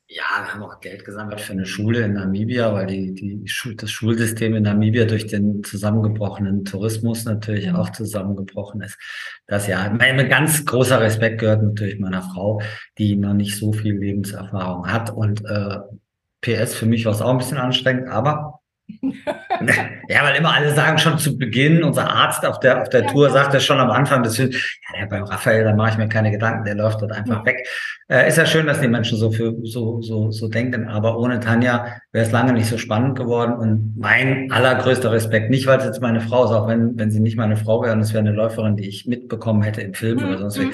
Ja, 0.08 0.22
wir 0.38 0.54
haben 0.54 0.62
auch 0.62 0.78
Geld 0.78 1.04
gesammelt 1.04 1.40
für 1.40 1.52
eine 1.52 1.66
Schule 1.66 2.02
in 2.02 2.12
Namibia, 2.12 2.72
weil 2.72 2.86
die, 2.86 3.12
die, 3.12 3.44
das 3.76 3.90
Schulsystem 3.90 4.54
in 4.54 4.62
Namibia 4.62 5.04
durch 5.04 5.26
den 5.26 5.64
zusammengebrochenen 5.64 6.64
Tourismus 6.64 7.24
natürlich 7.24 7.66
mhm. 7.66 7.74
auch 7.74 7.90
zusammengebrochen 7.90 8.82
ist. 8.82 8.96
Das 9.48 9.66
ja, 9.66 9.90
mein 9.90 10.28
ganz 10.28 10.64
großer 10.64 11.00
Respekt 11.00 11.40
gehört 11.40 11.64
natürlich 11.64 11.98
meiner 11.98 12.22
Frau, 12.22 12.62
die 12.98 13.16
noch 13.16 13.34
nicht 13.34 13.56
so 13.56 13.72
viel 13.72 13.98
Lebenserfahrung 13.98 14.86
hat. 14.86 15.10
Und 15.10 15.44
äh, 15.44 15.78
PS, 16.40 16.74
für 16.74 16.86
mich 16.86 17.04
war 17.04 17.12
es 17.12 17.20
auch 17.20 17.30
ein 17.30 17.38
bisschen 17.38 17.58
anstrengend, 17.58 18.08
aber 18.08 18.60
Ja, 20.08 20.22
weil 20.24 20.36
immer 20.36 20.54
alle 20.54 20.72
sagen 20.74 20.98
schon 20.98 21.18
zu 21.18 21.36
Beginn, 21.36 21.82
unser 21.82 22.08
Arzt 22.08 22.44
auf 22.46 22.60
der, 22.60 22.82
auf 22.82 22.88
der 22.88 23.02
ja, 23.02 23.10
Tour 23.10 23.26
ja. 23.26 23.32
sagt 23.32 23.54
ja 23.54 23.60
schon 23.60 23.78
am 23.78 23.90
Anfang 23.90 24.22
des 24.22 24.36
Films, 24.36 24.56
ja, 24.98 25.06
beim 25.06 25.24
Raphael, 25.24 25.64
da 25.64 25.74
mache 25.74 25.90
ich 25.90 25.98
mir 25.98 26.08
keine 26.08 26.30
Gedanken, 26.30 26.64
der 26.64 26.74
läuft 26.74 27.02
dort 27.02 27.12
einfach 27.12 27.40
ja. 27.40 27.46
weg. 27.46 27.66
Äh, 28.08 28.28
ist 28.28 28.38
ja 28.38 28.46
schön, 28.46 28.66
dass 28.66 28.80
die 28.80 28.88
Menschen 28.88 29.18
so 29.18 29.32
für, 29.32 29.54
so, 29.64 30.00
so, 30.00 30.30
so 30.30 30.48
denken, 30.48 30.86
aber 30.86 31.18
ohne 31.18 31.40
Tanja 31.40 31.86
wäre 32.12 32.24
es 32.24 32.32
lange 32.32 32.52
nicht 32.52 32.68
so 32.68 32.78
spannend 32.78 33.18
geworden 33.18 33.54
und 33.54 33.94
mein 33.96 34.50
allergrößter 34.52 35.10
Respekt, 35.10 35.50
nicht 35.50 35.66
weil 35.66 35.78
es 35.78 35.84
jetzt 35.84 36.00
meine 36.00 36.20
Frau 36.20 36.44
ist, 36.44 36.52
auch 36.52 36.68
wenn, 36.68 36.96
wenn 36.96 37.10
sie 37.10 37.20
nicht 37.20 37.36
meine 37.36 37.56
Frau 37.56 37.82
wäre 37.82 37.92
und 37.94 38.00
es 38.00 38.12
wäre 38.12 38.20
eine 38.20 38.32
Läuferin, 38.32 38.76
die 38.76 38.88
ich 38.88 39.06
mitbekommen 39.06 39.62
hätte 39.62 39.80
im 39.80 39.94
Film 39.94 40.18
mhm. 40.18 40.28
oder 40.28 40.38
sonst 40.38 40.60
wie. 40.60 40.70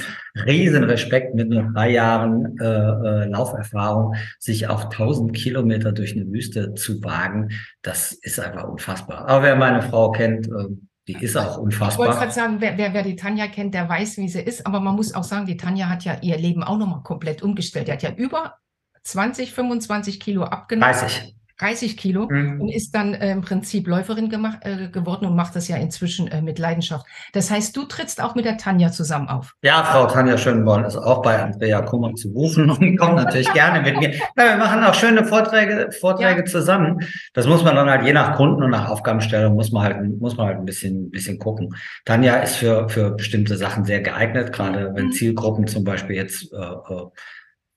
Riesen 0.47 0.85
Respekt 0.85 1.35
mit 1.35 1.51
nur 1.51 1.71
drei 1.75 1.91
Jahren 1.91 2.57
äh, 2.59 2.65
äh, 2.65 3.25
Lauferfahrung, 3.27 4.15
sich 4.39 4.69
auf 4.69 4.85
1000 4.85 5.35
Kilometer 5.35 5.93
durch 5.93 6.17
eine 6.17 6.27
Wüste 6.31 6.75
zu 6.75 7.03
wagen, 7.03 7.51
das 7.83 8.13
ist 8.13 8.41
einfach 8.41 8.65
unfassbar. 8.65 9.22
Aber 9.27 9.43
wer 9.43 9.57
meine 9.57 9.83
Frau 9.83 10.11
kennt, 10.11 10.47
äh, 10.47 10.69
die 11.09 11.15
ist 11.15 11.37
auch 11.37 11.59
unfassbar. 11.59 11.91
Ich 11.91 11.99
wollte 11.99 12.21
gerade 12.21 12.33
sagen, 12.33 12.57
wer, 12.61 12.79
wer, 12.79 12.95
wer, 12.95 13.03
die 13.03 13.17
Tanja 13.17 13.49
kennt, 13.49 13.75
der 13.75 13.89
weiß, 13.89 14.19
wie 14.19 14.29
sie 14.29 14.41
ist. 14.41 14.67
Aber 14.67 14.81
man 14.81 14.95
muss 14.95 15.15
auch 15.15 15.25
sagen, 15.25 15.47
die 15.47 15.57
Tanja 15.57 15.89
hat 15.89 16.05
ja 16.05 16.19
ihr 16.21 16.39
Leben 16.39 16.63
auch 16.63 16.79
nochmal 16.79 17.03
komplett 17.03 17.43
umgestellt. 17.43 17.89
Die 17.89 17.93
hat 17.93 18.03
ja 18.03 18.13
über 18.13 18.59
20, 19.03 19.53
25 19.53 20.21
Kilo 20.21 20.45
abgenommen. 20.45 20.95
30. 20.95 21.35
30 21.59 21.97
Kilo 21.97 22.29
mhm. 22.31 22.61
und 22.61 22.69
ist 22.69 22.95
dann 22.95 23.15
äh, 23.15 23.31
im 23.33 23.43
Prinzip 23.43 23.87
Läuferin 23.87 24.29
gemacht, 24.29 24.59
äh, 24.63 24.89
geworden 24.89 25.27
und 25.27 25.37
macht 25.37 25.57
das 25.57 25.69
ja 25.69 25.77
inzwischen 25.77 26.29
äh, 26.29 26.43
mit 26.43 26.59
Leidenschaft. 26.59 27.07
Das 27.33 27.51
heißt, 27.51 27.77
du 27.77 27.85
trittst 27.85 28.23
auch 28.23 28.35
mit 28.35 28.45
der 28.45 28.57
Tanja 28.57 28.91
zusammen 28.91 29.29
auf. 29.29 29.55
Ja, 29.63 29.85
Frau 29.85 30.07
Tanja 30.07 30.39
Schönborn 30.39 30.85
ist 30.85 30.97
auch 30.97 31.23
bei 31.23 31.43
Andrea 31.43 31.83
Kummer 31.83 32.15
zu 32.15 32.33
buchen 32.33 32.71
und 32.71 32.97
kommt 32.99 33.17
natürlich 33.17 33.53
gerne 33.53 33.83
mit 33.83 33.99
mir. 33.99 34.13
Ja, 34.15 34.23
wir 34.37 34.57
machen 34.57 34.83
auch 34.85 34.95
schöne 34.95 35.25
Vorträge, 35.25 35.91
Vorträge 36.01 36.41
ja. 36.41 36.45
zusammen. 36.45 37.01
Das 37.33 37.47
muss 37.47 37.63
man 37.65 37.77
dann 37.77 37.89
halt 37.89 38.05
je 38.05 38.13
nach 38.13 38.37
Kunden 38.37 38.63
und 38.63 38.71
nach 38.71 38.89
Aufgabenstellung 38.89 39.55
muss 39.55 39.73
man 39.73 39.83
halt, 39.83 40.21
muss 40.21 40.37
man 40.37 40.47
halt 40.47 40.59
ein 40.59 40.65
bisschen, 40.65 41.11
bisschen 41.11 41.39
gucken. 41.39 41.75
Tanja 42.05 42.37
ist 42.37 42.57
für, 42.57 42.89
für 42.89 43.11
bestimmte 43.11 43.57
Sachen 43.57 43.85
sehr 43.85 44.01
geeignet, 44.01 44.53
gerade 44.53 44.93
wenn 44.95 45.07
mhm. 45.07 45.13
Zielgruppen 45.13 45.67
zum 45.67 45.85
Beispiel 45.85 46.17
jetzt 46.17 46.53
äh, 46.53 46.57
äh 46.57 47.07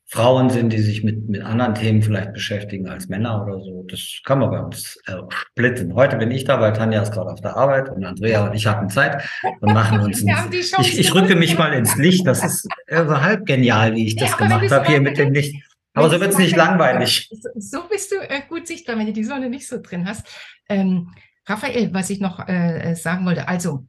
Frauen 0.08 0.52
sind, 0.52 0.72
die 0.72 0.80
sich 0.80 1.04
mit, 1.04 1.28
mit 1.28 1.42
anderen 1.42 1.74
Themen 1.74 2.02
vielleicht 2.04 2.34
beschäftigen 2.34 2.88
als 2.88 3.08
Männer 3.08 3.44
oder 3.44 3.60
so. 3.60 3.86
Das 3.90 4.22
kann 4.24 4.40
man 4.40 4.52
bei 4.52 4.60
uns 4.60 4.98
äh, 5.08 5.16
splitten. 5.30 5.96
Heute 5.96 6.18
bin 6.18 6.30
ich 6.30 6.44
da, 6.44 6.62
weil 6.62 6.74
Tanja 6.74 7.02
ist 7.02 7.12
gerade 7.12 7.32
auf 7.32 7.42
der 7.42 7.56
Arbeit 7.56 7.90
und 7.90 8.06
Andrea 8.06 8.46
und 8.46 8.54
ich 8.54 8.68
hatten 8.68 8.90
Zeit 8.90 9.28
und 9.62 9.74
machen 9.74 10.00
uns 10.02 10.24
ein, 10.28 10.52
ich, 10.52 11.00
ich 11.00 11.14
rücke 11.16 11.36
mich 11.36 11.58
mal 11.58 11.74
ins 11.74 11.96
Licht. 11.96 12.28
Das 12.28 12.44
ist 12.44 12.68
äh, 12.86 13.04
so 13.04 13.20
halb 13.20 13.46
genial, 13.48 13.96
wie 13.96 14.06
ich 14.06 14.16
das 14.16 14.32
ja, 14.32 14.38
gemacht 14.38 14.72
habe 14.72 14.86
hier 14.86 15.02
mit 15.02 15.18
dem 15.18 15.34
Licht. 15.34 15.56
Aber 15.96 16.10
so 16.10 16.20
wird 16.20 16.34
es 16.34 16.38
nicht 16.38 16.56
langweilig. 16.56 17.30
So 17.56 17.84
bist 17.90 18.12
du 18.12 18.18
äh, 18.18 18.42
gut 18.48 18.68
sichtbar, 18.68 18.98
wenn 19.00 19.08
du 19.08 19.14
die 19.14 19.24
Sonne 19.24 19.50
nicht 19.50 19.68
so 19.68 19.82
drin 19.82 20.08
hast. 20.08 20.28
Ähm, 20.70 21.12
Raphael, 21.48 21.94
was 21.94 22.10
ich 22.10 22.20
noch 22.20 22.48
äh, 22.48 22.92
äh 22.92 22.96
sagen 22.96 23.26
wollte, 23.26 23.48
also 23.48 23.88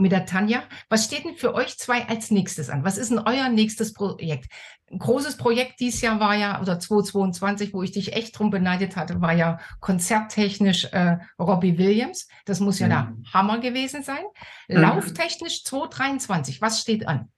mit 0.00 0.12
der 0.12 0.26
Tanja. 0.26 0.62
Was 0.88 1.04
steht 1.04 1.24
denn 1.24 1.36
für 1.36 1.54
euch 1.54 1.78
zwei 1.78 2.08
als 2.08 2.30
nächstes 2.30 2.70
an? 2.70 2.84
Was 2.84 2.98
ist 2.98 3.10
denn 3.10 3.18
euer 3.18 3.48
nächstes 3.48 3.92
Projekt? 3.92 4.46
Ein 4.90 4.98
großes 4.98 5.36
Projekt 5.36 5.78
dieses 5.78 6.00
Jahr 6.00 6.18
war 6.18 6.34
ja, 6.34 6.60
oder 6.60 6.80
2022, 6.80 7.72
wo 7.72 7.82
ich 7.82 7.92
dich 7.92 8.14
echt 8.14 8.36
drum 8.38 8.50
beneidet 8.50 8.96
hatte, 8.96 9.20
war 9.20 9.32
ja 9.32 9.60
konzerttechnisch 9.78 10.86
äh, 10.92 11.18
Robbie 11.38 11.78
Williams. 11.78 12.26
Das 12.44 12.58
muss 12.58 12.80
ja 12.80 12.86
mhm. 12.86 12.90
der 12.90 13.14
Hammer 13.32 13.60
gewesen 13.60 14.02
sein. 14.02 14.24
Mhm. 14.68 14.78
Lauftechnisch 14.78 15.62
2023, 15.64 16.60
was 16.60 16.80
steht 16.80 17.06
an? 17.06 17.30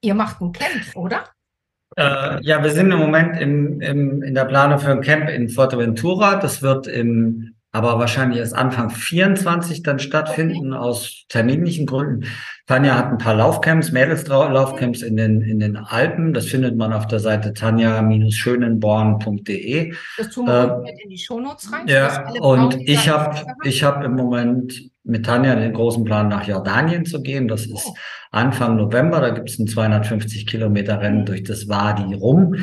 Ihr 0.00 0.14
macht 0.14 0.40
ein 0.40 0.52
Camp, 0.52 0.96
oder? 0.96 1.24
Äh, 1.96 2.42
ja, 2.42 2.62
wir 2.62 2.70
sind 2.70 2.90
im 2.90 2.98
Moment 2.98 3.40
im, 3.40 3.80
im, 3.80 4.22
in 4.22 4.34
der 4.34 4.44
Planung 4.44 4.78
für 4.78 4.92
ein 4.92 5.00
Camp 5.00 5.28
in 5.28 5.48
Fuerteventura. 5.48 6.36
Das 6.36 6.62
wird 6.62 6.86
im 6.86 7.56
aber 7.70 7.98
wahrscheinlich 7.98 8.38
erst 8.38 8.54
Anfang 8.54 8.88
24 8.90 9.82
dann 9.82 9.98
stattfinden 9.98 10.72
aus 10.72 11.26
terminlichen 11.28 11.84
Gründen. 11.86 12.24
Tanja 12.66 12.96
hat 12.96 13.10
ein 13.10 13.18
paar 13.18 13.34
Laufcamps, 13.34 13.92
Mädelslaufcamps 13.92 15.02
in 15.02 15.16
den, 15.16 15.42
in 15.42 15.58
den 15.58 15.76
Alpen. 15.76 16.32
Das 16.32 16.46
findet 16.46 16.76
man 16.76 16.94
auf 16.94 17.06
der 17.06 17.20
Seite 17.20 17.52
tanja-schönenborn.de. 17.52 19.92
Das 20.16 20.30
tun 20.30 20.46
wir 20.46 20.82
äh, 20.86 21.02
in 21.02 21.10
die 21.10 21.18
Shownotes 21.18 21.70
rein. 21.72 21.86
Ja, 21.86 22.30
und 22.40 22.76
ich 22.80 23.08
habe 23.08 23.36
ich 23.64 23.84
habe 23.84 24.04
im 24.04 24.16
Moment 24.16 24.90
mit 25.04 25.26
Tanja 25.26 25.54
den 25.54 25.72
großen 25.72 26.02
Plan, 26.04 26.28
nach 26.28 26.46
Jordanien 26.46 27.04
zu 27.04 27.22
gehen. 27.22 27.48
Das 27.48 27.66
ist 27.66 27.86
oh. 27.86 27.94
Anfang 28.30 28.76
November. 28.76 29.20
Da 29.20 29.30
gibt 29.30 29.50
es 29.50 29.58
ein 29.58 29.66
250 29.66 30.46
Kilometer 30.46 31.00
Rennen 31.00 31.20
mhm. 31.20 31.26
durch 31.26 31.42
das 31.42 31.68
Wadi 31.68 32.14
Rum. 32.14 32.54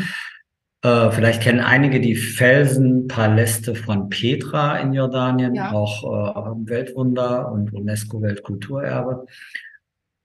Äh, 0.85 1.09
vielleicht 1.09 1.41
kennen 1.41 1.61
einige 1.61 1.99
die 1.99 2.15
Felsenpaläste 2.15 3.73
von 3.73 4.09
Petra 4.09 4.77
in 4.77 4.93
Jordanien, 4.93 5.55
ja. 5.55 5.71
auch 5.71 6.03
äh, 6.03 6.69
Weltwunder 6.69 7.51
und 7.51 7.73
UNESCO-Weltkulturerbe. 7.73 9.25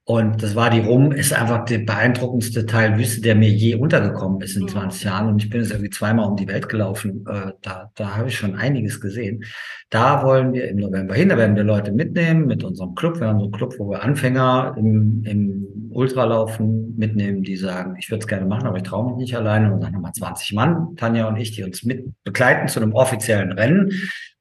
Und 0.03 0.41
das 0.41 0.55
war 0.55 0.71
die 0.71 0.79
Rum, 0.79 1.11
ist 1.11 1.31
einfach 1.31 1.63
der 1.65 1.77
beeindruckendste 1.79 2.65
Teil 2.65 2.97
Wüste, 2.97 3.21
der 3.21 3.35
mir 3.35 3.49
je 3.49 3.75
untergekommen 3.75 4.41
ist 4.41 4.57
in 4.57 4.67
20 4.67 5.03
Jahren. 5.03 5.27
Und 5.29 5.43
ich 5.43 5.49
bin 5.49 5.61
jetzt 5.61 5.71
irgendwie 5.71 5.91
zweimal 5.91 6.27
um 6.27 6.35
die 6.35 6.47
Welt 6.47 6.67
gelaufen. 6.69 7.23
Äh, 7.29 7.51
da 7.61 7.91
da 7.93 8.15
habe 8.15 8.29
ich 8.29 8.35
schon 8.35 8.55
einiges 8.55 8.99
gesehen. 8.99 9.43
Da 9.91 10.23
wollen 10.23 10.53
wir 10.53 10.67
im 10.69 10.77
November 10.77 11.13
hin. 11.13 11.29
Da 11.29 11.37
werden 11.37 11.55
wir 11.55 11.63
Leute 11.63 11.91
mitnehmen 11.91 12.47
mit 12.47 12.63
unserem 12.63 12.95
Club. 12.95 13.19
Wir 13.19 13.27
haben 13.27 13.37
so 13.37 13.45
einen 13.45 13.53
Club, 13.53 13.75
wo 13.77 13.91
wir 13.91 14.01
Anfänger 14.01 14.73
im, 14.75 15.23
im 15.23 15.67
Ultralaufen 15.91 16.97
mitnehmen, 16.97 17.43
die 17.43 17.55
sagen, 17.55 17.95
ich 17.99 18.09
würde 18.09 18.21
es 18.21 18.27
gerne 18.27 18.47
machen, 18.47 18.65
aber 18.65 18.77
ich 18.77 18.83
traue 18.83 19.07
mich 19.07 19.17
nicht 19.17 19.37
alleine. 19.37 19.71
Und 19.71 19.83
dann 19.83 19.93
haben 19.93 20.01
wir 20.01 20.13
20 20.13 20.53
Mann, 20.53 20.95
Tanja 20.95 21.27
und 21.27 21.37
ich, 21.37 21.51
die 21.51 21.63
uns 21.63 21.83
mit 21.83 22.05
begleiten 22.23 22.67
zu 22.67 22.81
einem 22.81 22.93
offiziellen 22.93 23.51
Rennen, 23.51 23.91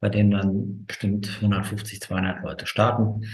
bei 0.01 0.09
dem 0.09 0.31
dann 0.31 0.87
bestimmt 0.87 1.31
150, 1.43 2.01
200 2.01 2.43
Leute 2.43 2.67
starten 2.67 3.27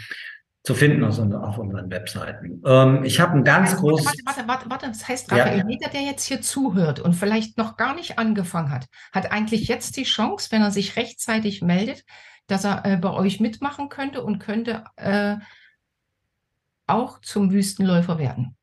zu 0.67 0.75
finden 0.75 1.05
auf, 1.05 1.17
auf 1.21 1.59
unseren 1.59 1.89
Webseiten. 1.93 2.61
Ähm, 2.67 3.05
ich 3.05 3.21
habe 3.21 3.35
ein 3.35 3.45
ganz 3.45 3.77
großes. 3.77 4.05
Warte, 4.05 4.23
warte, 4.25 4.49
warte, 4.49 4.71
warte, 4.71 4.87
das 4.89 5.07
heißt, 5.07 5.31
Raphael, 5.31 5.59
ja. 5.59 5.69
jeder, 5.69 5.89
der 5.91 6.01
jetzt 6.01 6.25
hier 6.25 6.41
zuhört 6.41 6.99
und 6.99 7.15
vielleicht 7.15 7.57
noch 7.57 7.77
gar 7.77 7.95
nicht 7.95 8.19
angefangen 8.19 8.73
hat, 8.73 8.87
hat 9.13 9.31
eigentlich 9.31 9.69
jetzt 9.69 9.97
die 9.97 10.03
Chance, 10.03 10.49
wenn 10.51 10.63
er 10.63 10.73
sich 10.73 10.97
rechtzeitig 10.97 11.63
meldet, 11.63 12.03
dass 12.49 12.65
er 12.65 12.85
äh, 12.85 12.97
bei 12.97 13.11
euch 13.11 13.39
mitmachen 13.39 13.89
könnte 13.89 14.25
und 14.25 14.41
könnte 14.41 14.83
äh, 14.97 15.37
auch 16.89 17.21
zum 17.21 17.53
Wüstenläufer 17.53 18.19
werden. 18.19 18.56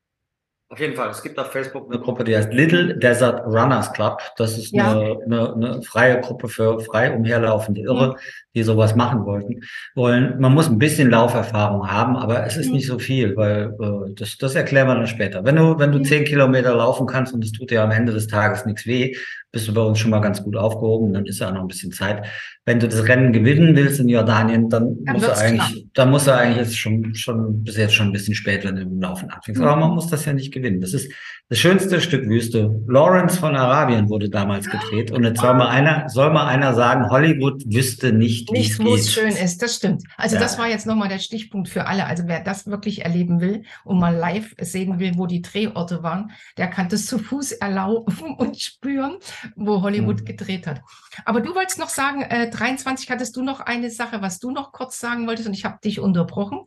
Auf 0.70 0.80
jeden 0.80 0.96
Fall. 0.96 1.10
Es 1.10 1.22
gibt 1.22 1.38
auf 1.38 1.52
Facebook 1.52 1.88
eine 1.88 2.00
Gruppe, 2.00 2.24
die 2.24 2.36
heißt 2.36 2.52
Little 2.52 2.96
Desert 2.96 3.44
Runners 3.46 3.92
Club. 3.92 4.20
Das 4.36 4.56
ist 4.56 4.72
ja. 4.72 4.92
eine, 4.92 5.18
eine, 5.24 5.52
eine, 5.54 5.82
freie 5.82 6.20
Gruppe 6.20 6.48
für 6.48 6.80
frei 6.80 7.14
umherlaufende 7.14 7.82
Irre, 7.82 8.08
mhm. 8.08 8.14
die 8.54 8.62
sowas 8.62 8.96
machen 8.96 9.24
wollten. 9.26 9.60
Wollen. 9.94 10.40
Man 10.40 10.54
muss 10.54 10.68
ein 10.68 10.78
bisschen 10.78 11.10
Lauferfahrung 11.10 11.88
haben, 11.90 12.16
aber 12.16 12.46
es 12.46 12.56
ist 12.56 12.68
mhm. 12.68 12.72
nicht 12.72 12.86
so 12.86 12.98
viel, 12.98 13.36
weil 13.36 13.76
äh, 13.78 14.14
das, 14.14 14.38
das 14.38 14.54
erklären 14.54 14.88
wir 14.88 14.94
dann 14.94 15.06
später. 15.06 15.44
Wenn 15.44 15.56
du, 15.56 15.78
wenn 15.78 15.92
du 15.92 15.98
mhm. 15.98 16.04
zehn 16.04 16.24
Kilometer 16.24 16.74
laufen 16.74 17.06
kannst 17.06 17.34
und 17.34 17.44
es 17.44 17.52
tut 17.52 17.70
dir 17.70 17.82
am 17.82 17.90
Ende 17.90 18.12
des 18.12 18.26
Tages 18.26 18.64
nichts 18.64 18.86
weh, 18.86 19.14
bist 19.54 19.68
du 19.68 19.72
bei 19.72 19.80
uns 19.80 19.98
schon 19.98 20.10
mal 20.10 20.20
ganz 20.20 20.42
gut 20.42 20.56
aufgehoben. 20.56 21.14
Dann 21.14 21.24
ist 21.24 21.40
ja 21.40 21.50
noch 21.50 21.62
ein 21.62 21.68
bisschen 21.68 21.92
Zeit. 21.92 22.26
Wenn 22.66 22.80
du 22.80 22.88
das 22.88 23.06
Rennen 23.06 23.32
gewinnen 23.32 23.76
willst 23.76 24.00
in 24.00 24.08
Jordanien, 24.08 24.68
dann, 24.68 24.96
dann 25.04 25.14
musst 25.14 25.28
du 25.28 25.36
eigentlich, 25.36 25.86
dann 25.94 26.10
musst 26.10 26.26
du 26.26 26.34
eigentlich 26.34 26.58
jetzt 26.58 26.78
schon, 26.78 27.14
schon, 27.14 27.62
bis 27.62 27.76
jetzt 27.76 27.94
schon 27.94 28.08
ein 28.08 28.12
bisschen 28.12 28.34
spät, 28.34 28.64
wenn 28.64 28.76
du 28.76 28.82
im 28.82 29.00
Laufen 29.00 29.30
anfängst. 29.30 29.60
Mhm. 29.60 29.66
Aber 29.66 29.80
man 29.80 29.94
muss 29.94 30.08
das 30.08 30.24
ja 30.24 30.32
nicht 30.32 30.52
gewinnen. 30.52 30.80
Das 30.80 30.92
ist 30.92 31.10
das 31.48 31.58
schönste 31.58 32.00
Stück 32.00 32.26
Wüste. 32.26 32.82
Lawrence 32.88 33.38
von 33.38 33.54
Arabien 33.54 34.08
wurde 34.08 34.28
damals 34.28 34.68
gedreht. 34.68 35.10
Und 35.10 35.24
jetzt 35.24 35.40
soll 35.40 35.54
mal 35.54 35.68
einer, 35.68 36.08
soll 36.08 36.32
mal 36.32 36.46
einer 36.46 36.74
sagen, 36.74 37.10
Hollywood 37.10 37.62
wüsste 37.66 38.12
nicht, 38.12 38.50
wie 38.52 38.60
es 38.60 38.78
wo 38.78 38.94
es 38.94 39.12
schön 39.12 39.28
ist. 39.28 39.62
Das 39.62 39.76
stimmt. 39.76 40.02
Also 40.16 40.36
ja. 40.36 40.42
das 40.42 40.58
war 40.58 40.68
jetzt 40.68 40.86
nochmal 40.86 41.08
der 41.08 41.18
Stichpunkt 41.18 41.68
für 41.68 41.86
alle. 41.86 42.06
Also 42.06 42.24
wer 42.26 42.40
das 42.42 42.66
wirklich 42.66 43.04
erleben 43.04 43.40
will 43.40 43.62
und 43.84 43.98
mal 43.98 44.14
live 44.14 44.54
sehen 44.60 44.98
will, 44.98 45.12
wo 45.16 45.26
die 45.26 45.42
Drehorte 45.42 46.02
waren, 46.02 46.32
der 46.56 46.68
kann 46.68 46.88
das 46.88 47.06
zu 47.06 47.18
Fuß 47.18 47.52
erlauben 47.52 48.34
und 48.38 48.60
spüren, 48.60 49.16
wo 49.56 49.82
Hollywood 49.82 50.20
mhm. 50.20 50.24
gedreht 50.24 50.66
hat. 50.66 50.82
Aber 51.24 51.40
du 51.40 51.54
wolltest 51.54 51.78
noch 51.78 51.88
sagen, 51.88 52.22
äh, 52.22 52.50
23 52.50 53.10
hattest 53.10 53.36
du 53.36 53.42
noch 53.42 53.60
eine 53.60 53.90
Sache, 53.90 54.22
was 54.22 54.38
du 54.38 54.50
noch 54.50 54.72
kurz 54.72 54.98
sagen 55.00 55.26
wolltest 55.26 55.48
und 55.48 55.54
ich 55.54 55.64
habe 55.64 55.78
dich 55.82 56.00
unterbrochen. 56.00 56.60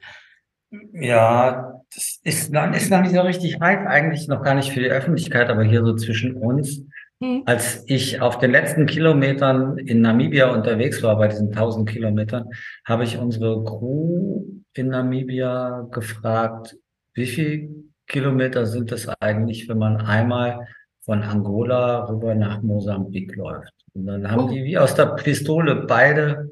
Ja, 0.93 1.81
das 1.93 2.19
ist, 2.23 2.49
ist 2.49 2.51
noch 2.51 3.01
nicht 3.01 3.13
so 3.13 3.21
richtig 3.21 3.61
reif, 3.61 3.87
eigentlich 3.87 4.27
noch 4.27 4.43
gar 4.43 4.53
nicht 4.53 4.71
für 4.71 4.81
die 4.81 4.89
Öffentlichkeit, 4.89 5.49
aber 5.49 5.63
hier 5.63 5.83
so 5.83 5.95
zwischen 5.95 6.35
uns. 6.35 6.83
Hm. 7.21 7.43
Als 7.45 7.83
ich 7.87 8.21
auf 8.21 8.37
den 8.37 8.51
letzten 8.51 8.85
Kilometern 8.85 9.77
in 9.77 10.01
Namibia 10.01 10.51
unterwegs 10.51 11.01
war, 11.01 11.17
bei 11.17 11.29
diesen 11.29 11.49
1000 11.49 11.89
Kilometern, 11.89 12.49
habe 12.85 13.05
ich 13.05 13.17
unsere 13.17 13.63
Crew 13.63 14.43
in 14.73 14.89
Namibia 14.89 15.87
gefragt, 15.91 16.75
wie 17.13 17.25
viele 17.25 17.69
Kilometer 18.05 18.65
sind 18.65 18.91
es 18.91 19.09
eigentlich, 19.19 19.67
wenn 19.67 19.79
man 19.79 19.97
einmal 19.97 20.67
von 21.07 21.23
Angola 21.23 22.05
rüber 22.05 22.35
nach 22.35 22.61
Mosambik 22.61 23.35
läuft? 23.35 23.73
Und 23.93 24.05
dann 24.05 24.29
haben 24.29 24.43
oh. 24.43 24.49
die 24.49 24.63
wie 24.63 24.77
aus 24.77 24.93
der 24.93 25.07
Pistole 25.07 25.75
beide, 25.87 26.51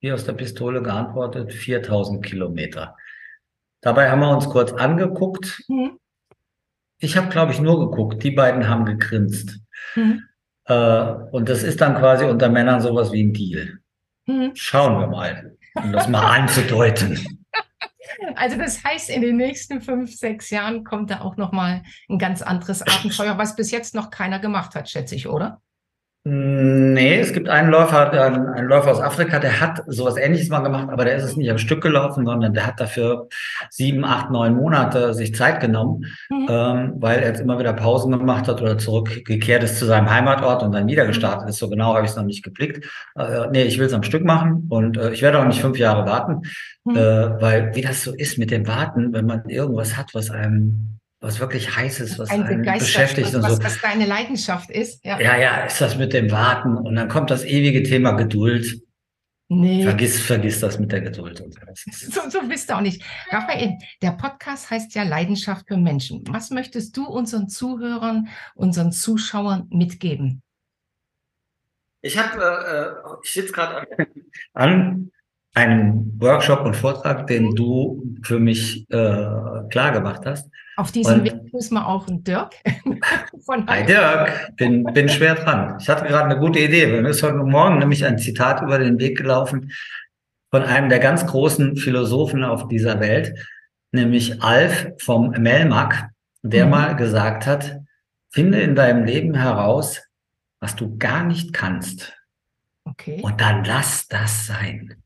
wie 0.00 0.12
aus 0.12 0.26
der 0.26 0.34
Pistole 0.34 0.82
geantwortet, 0.82 1.54
4000 1.54 2.22
Kilometer. 2.22 2.96
Dabei 3.80 4.10
haben 4.10 4.20
wir 4.20 4.34
uns 4.34 4.50
kurz 4.50 4.72
angeguckt. 4.72 5.62
Mhm. 5.68 5.98
Ich 6.98 7.16
habe, 7.16 7.28
glaube 7.28 7.52
ich, 7.52 7.60
nur 7.60 7.78
geguckt. 7.88 8.22
Die 8.22 8.32
beiden 8.32 8.68
haben 8.68 8.84
gegrinst. 8.84 9.60
Mhm. 9.94 10.22
Äh, 10.64 11.04
und 11.30 11.48
das 11.48 11.62
ist 11.62 11.80
dann 11.80 11.94
quasi 11.94 12.24
unter 12.24 12.48
Männern 12.48 12.80
sowas 12.80 13.12
wie 13.12 13.22
ein 13.22 13.32
Deal. 13.32 13.78
Hm. 14.26 14.52
Schauen 14.54 14.98
wir 14.98 15.06
mal, 15.06 15.56
um 15.74 15.92
das 15.92 16.08
mal 16.08 16.24
anzudeuten. 16.24 17.43
Also 18.36 18.56
das 18.56 18.84
heißt, 18.84 19.10
in 19.10 19.22
den 19.22 19.36
nächsten 19.36 19.80
fünf, 19.80 20.14
sechs 20.14 20.50
Jahren 20.50 20.84
kommt 20.84 21.10
da 21.10 21.20
auch 21.20 21.36
noch 21.36 21.52
mal 21.52 21.82
ein 22.08 22.18
ganz 22.18 22.42
anderes 22.42 22.82
Abenteuer, 22.82 23.38
was 23.38 23.56
bis 23.56 23.70
jetzt 23.70 23.94
noch 23.94 24.10
keiner 24.10 24.38
gemacht 24.38 24.74
hat, 24.74 24.88
schätze 24.88 25.14
ich, 25.14 25.28
oder? 25.28 25.60
Nee, 26.26 27.18
es 27.18 27.34
gibt 27.34 27.50
einen 27.50 27.68
Läufer, 27.68 28.10
einen 28.10 28.66
Läufer 28.66 28.92
aus 28.92 29.00
Afrika, 29.00 29.38
der 29.38 29.60
hat 29.60 29.82
sowas 29.88 30.16
ähnliches 30.16 30.48
mal 30.48 30.60
gemacht, 30.60 30.88
aber 30.90 31.04
der 31.04 31.16
ist 31.16 31.24
es 31.24 31.36
nicht 31.36 31.50
am 31.50 31.58
Stück 31.58 31.82
gelaufen, 31.82 32.24
sondern 32.24 32.54
der 32.54 32.66
hat 32.66 32.80
dafür 32.80 33.28
sieben, 33.68 34.06
acht, 34.06 34.30
neun 34.30 34.56
Monate 34.56 35.12
sich 35.12 35.34
Zeit 35.34 35.60
genommen, 35.60 36.06
mhm. 36.30 36.46
ähm, 36.48 36.94
weil 36.96 37.18
er 37.18 37.28
jetzt 37.28 37.42
immer 37.42 37.58
wieder 37.58 37.74
Pausen 37.74 38.10
gemacht 38.10 38.48
hat 38.48 38.62
oder 38.62 38.78
zurückgekehrt 38.78 39.64
ist 39.64 39.78
zu 39.78 39.84
seinem 39.84 40.08
Heimatort 40.08 40.62
und 40.62 40.72
dann 40.72 40.86
wieder 40.86 41.04
gestartet 41.04 41.50
ist. 41.50 41.58
So 41.58 41.68
genau 41.68 41.92
habe 41.92 42.06
ich 42.06 42.12
es 42.12 42.16
noch 42.16 42.24
nicht 42.24 42.42
geblickt. 42.42 42.88
Äh, 43.16 43.48
nee, 43.50 43.64
ich 43.64 43.78
will 43.78 43.86
es 43.86 43.92
am 43.92 44.02
Stück 44.02 44.24
machen 44.24 44.66
und 44.70 44.96
äh, 44.96 45.12
ich 45.12 45.20
werde 45.20 45.40
auch 45.40 45.46
nicht 45.46 45.60
fünf 45.60 45.78
Jahre 45.78 46.06
warten, 46.06 46.40
mhm. 46.84 46.96
äh, 46.96 47.42
weil 47.42 47.74
wie 47.74 47.82
das 47.82 48.02
so 48.02 48.14
ist 48.14 48.38
mit 48.38 48.50
dem 48.50 48.66
Warten, 48.66 49.12
wenn 49.12 49.26
man 49.26 49.46
irgendwas 49.50 49.98
hat, 49.98 50.14
was 50.14 50.30
einem 50.30 51.00
was 51.24 51.40
wirklich 51.40 51.74
heiß 51.74 52.00
ist, 52.00 52.18
was 52.18 52.28
einen 52.28 52.62
beschäftigt 52.62 53.28
was, 53.28 53.34
und 53.34 53.42
so. 53.42 53.64
Was 53.64 53.80
deine 53.80 54.04
Leidenschaft 54.04 54.70
ist. 54.70 55.02
Ja. 55.04 55.18
ja, 55.18 55.38
ja, 55.38 55.64
ist 55.64 55.80
das 55.80 55.96
mit 55.96 56.12
dem 56.12 56.30
Warten 56.30 56.76
und 56.76 56.94
dann 56.94 57.08
kommt 57.08 57.30
das 57.30 57.44
ewige 57.44 57.82
Thema 57.82 58.12
Geduld. 58.12 58.82
Nee. 59.48 59.84
Vergiss, 59.84 60.20
vergiss 60.20 60.60
das 60.60 60.78
mit 60.78 60.92
der 60.92 61.00
Geduld. 61.00 61.42
So, 61.92 62.28
so 62.28 62.46
bist 62.46 62.68
du 62.68 62.76
auch 62.76 62.80
nicht. 62.82 63.02
Raphael, 63.30 63.72
der 64.02 64.12
Podcast 64.12 64.70
heißt 64.70 64.94
ja 64.94 65.02
Leidenschaft 65.02 65.66
für 65.66 65.78
Menschen. 65.78 66.24
Was 66.28 66.50
möchtest 66.50 66.96
du 66.96 67.06
unseren 67.06 67.48
Zuhörern, 67.48 68.28
unseren 68.54 68.92
Zuschauern 68.92 69.66
mitgeben? 69.70 70.42
Ich 72.02 72.18
habe, 72.18 72.38
äh, 72.38 73.12
äh, 73.12 73.16
ich 73.22 73.32
sitze 73.32 73.52
gerade 73.52 73.86
an 74.52 75.10
einem 75.54 76.12
Workshop 76.18 76.66
und 76.66 76.76
Vortrag, 76.76 77.26
den 77.28 77.54
du 77.54 78.14
für 78.22 78.38
mich 78.38 78.90
äh, 78.90 79.68
klar 79.70 79.92
gemacht 79.92 80.26
hast. 80.26 80.50
Auf 80.76 80.92
diesem 80.92 81.20
und, 81.20 81.24
Weg 81.24 81.52
müssen 81.52 81.74
wir 81.74 81.86
auch 81.86 82.08
einen 82.08 82.24
Dirk. 82.24 82.54
Von 83.44 83.66
Hi 83.68 83.84
Dirk, 83.84 84.56
bin, 84.56 84.84
bin 84.84 85.08
schwer 85.08 85.34
dran. 85.34 85.76
Ich 85.80 85.88
hatte 85.88 86.06
gerade 86.06 86.24
eine 86.24 86.38
gute 86.38 86.58
Idee. 86.58 86.86
Mir 86.86 87.08
ist 87.08 87.22
heute 87.22 87.36
Morgen 87.36 87.78
nämlich 87.78 88.04
ein 88.04 88.18
Zitat 88.18 88.62
über 88.62 88.78
den 88.78 88.98
Weg 88.98 89.16
gelaufen 89.16 89.70
von 90.54 90.62
einem 90.62 90.88
der 90.88 91.00
ganz 91.00 91.26
großen 91.26 91.76
Philosophen 91.76 92.44
auf 92.44 92.68
dieser 92.68 93.00
Welt, 93.00 93.34
nämlich 93.90 94.40
Alf 94.40 94.86
vom 95.00 95.30
Melmac, 95.30 96.10
der 96.42 96.66
mhm. 96.66 96.70
mal 96.70 96.94
gesagt 96.94 97.44
hat, 97.48 97.80
finde 98.30 98.60
in 98.60 98.76
deinem 98.76 99.04
Leben 99.04 99.34
heraus, 99.34 100.00
was 100.60 100.76
du 100.76 100.96
gar 100.96 101.24
nicht 101.24 101.52
kannst. 101.52 102.16
Okay. 102.84 103.20
Und 103.20 103.40
dann 103.40 103.64
lass 103.64 104.06
das 104.06 104.46
sein. 104.46 105.02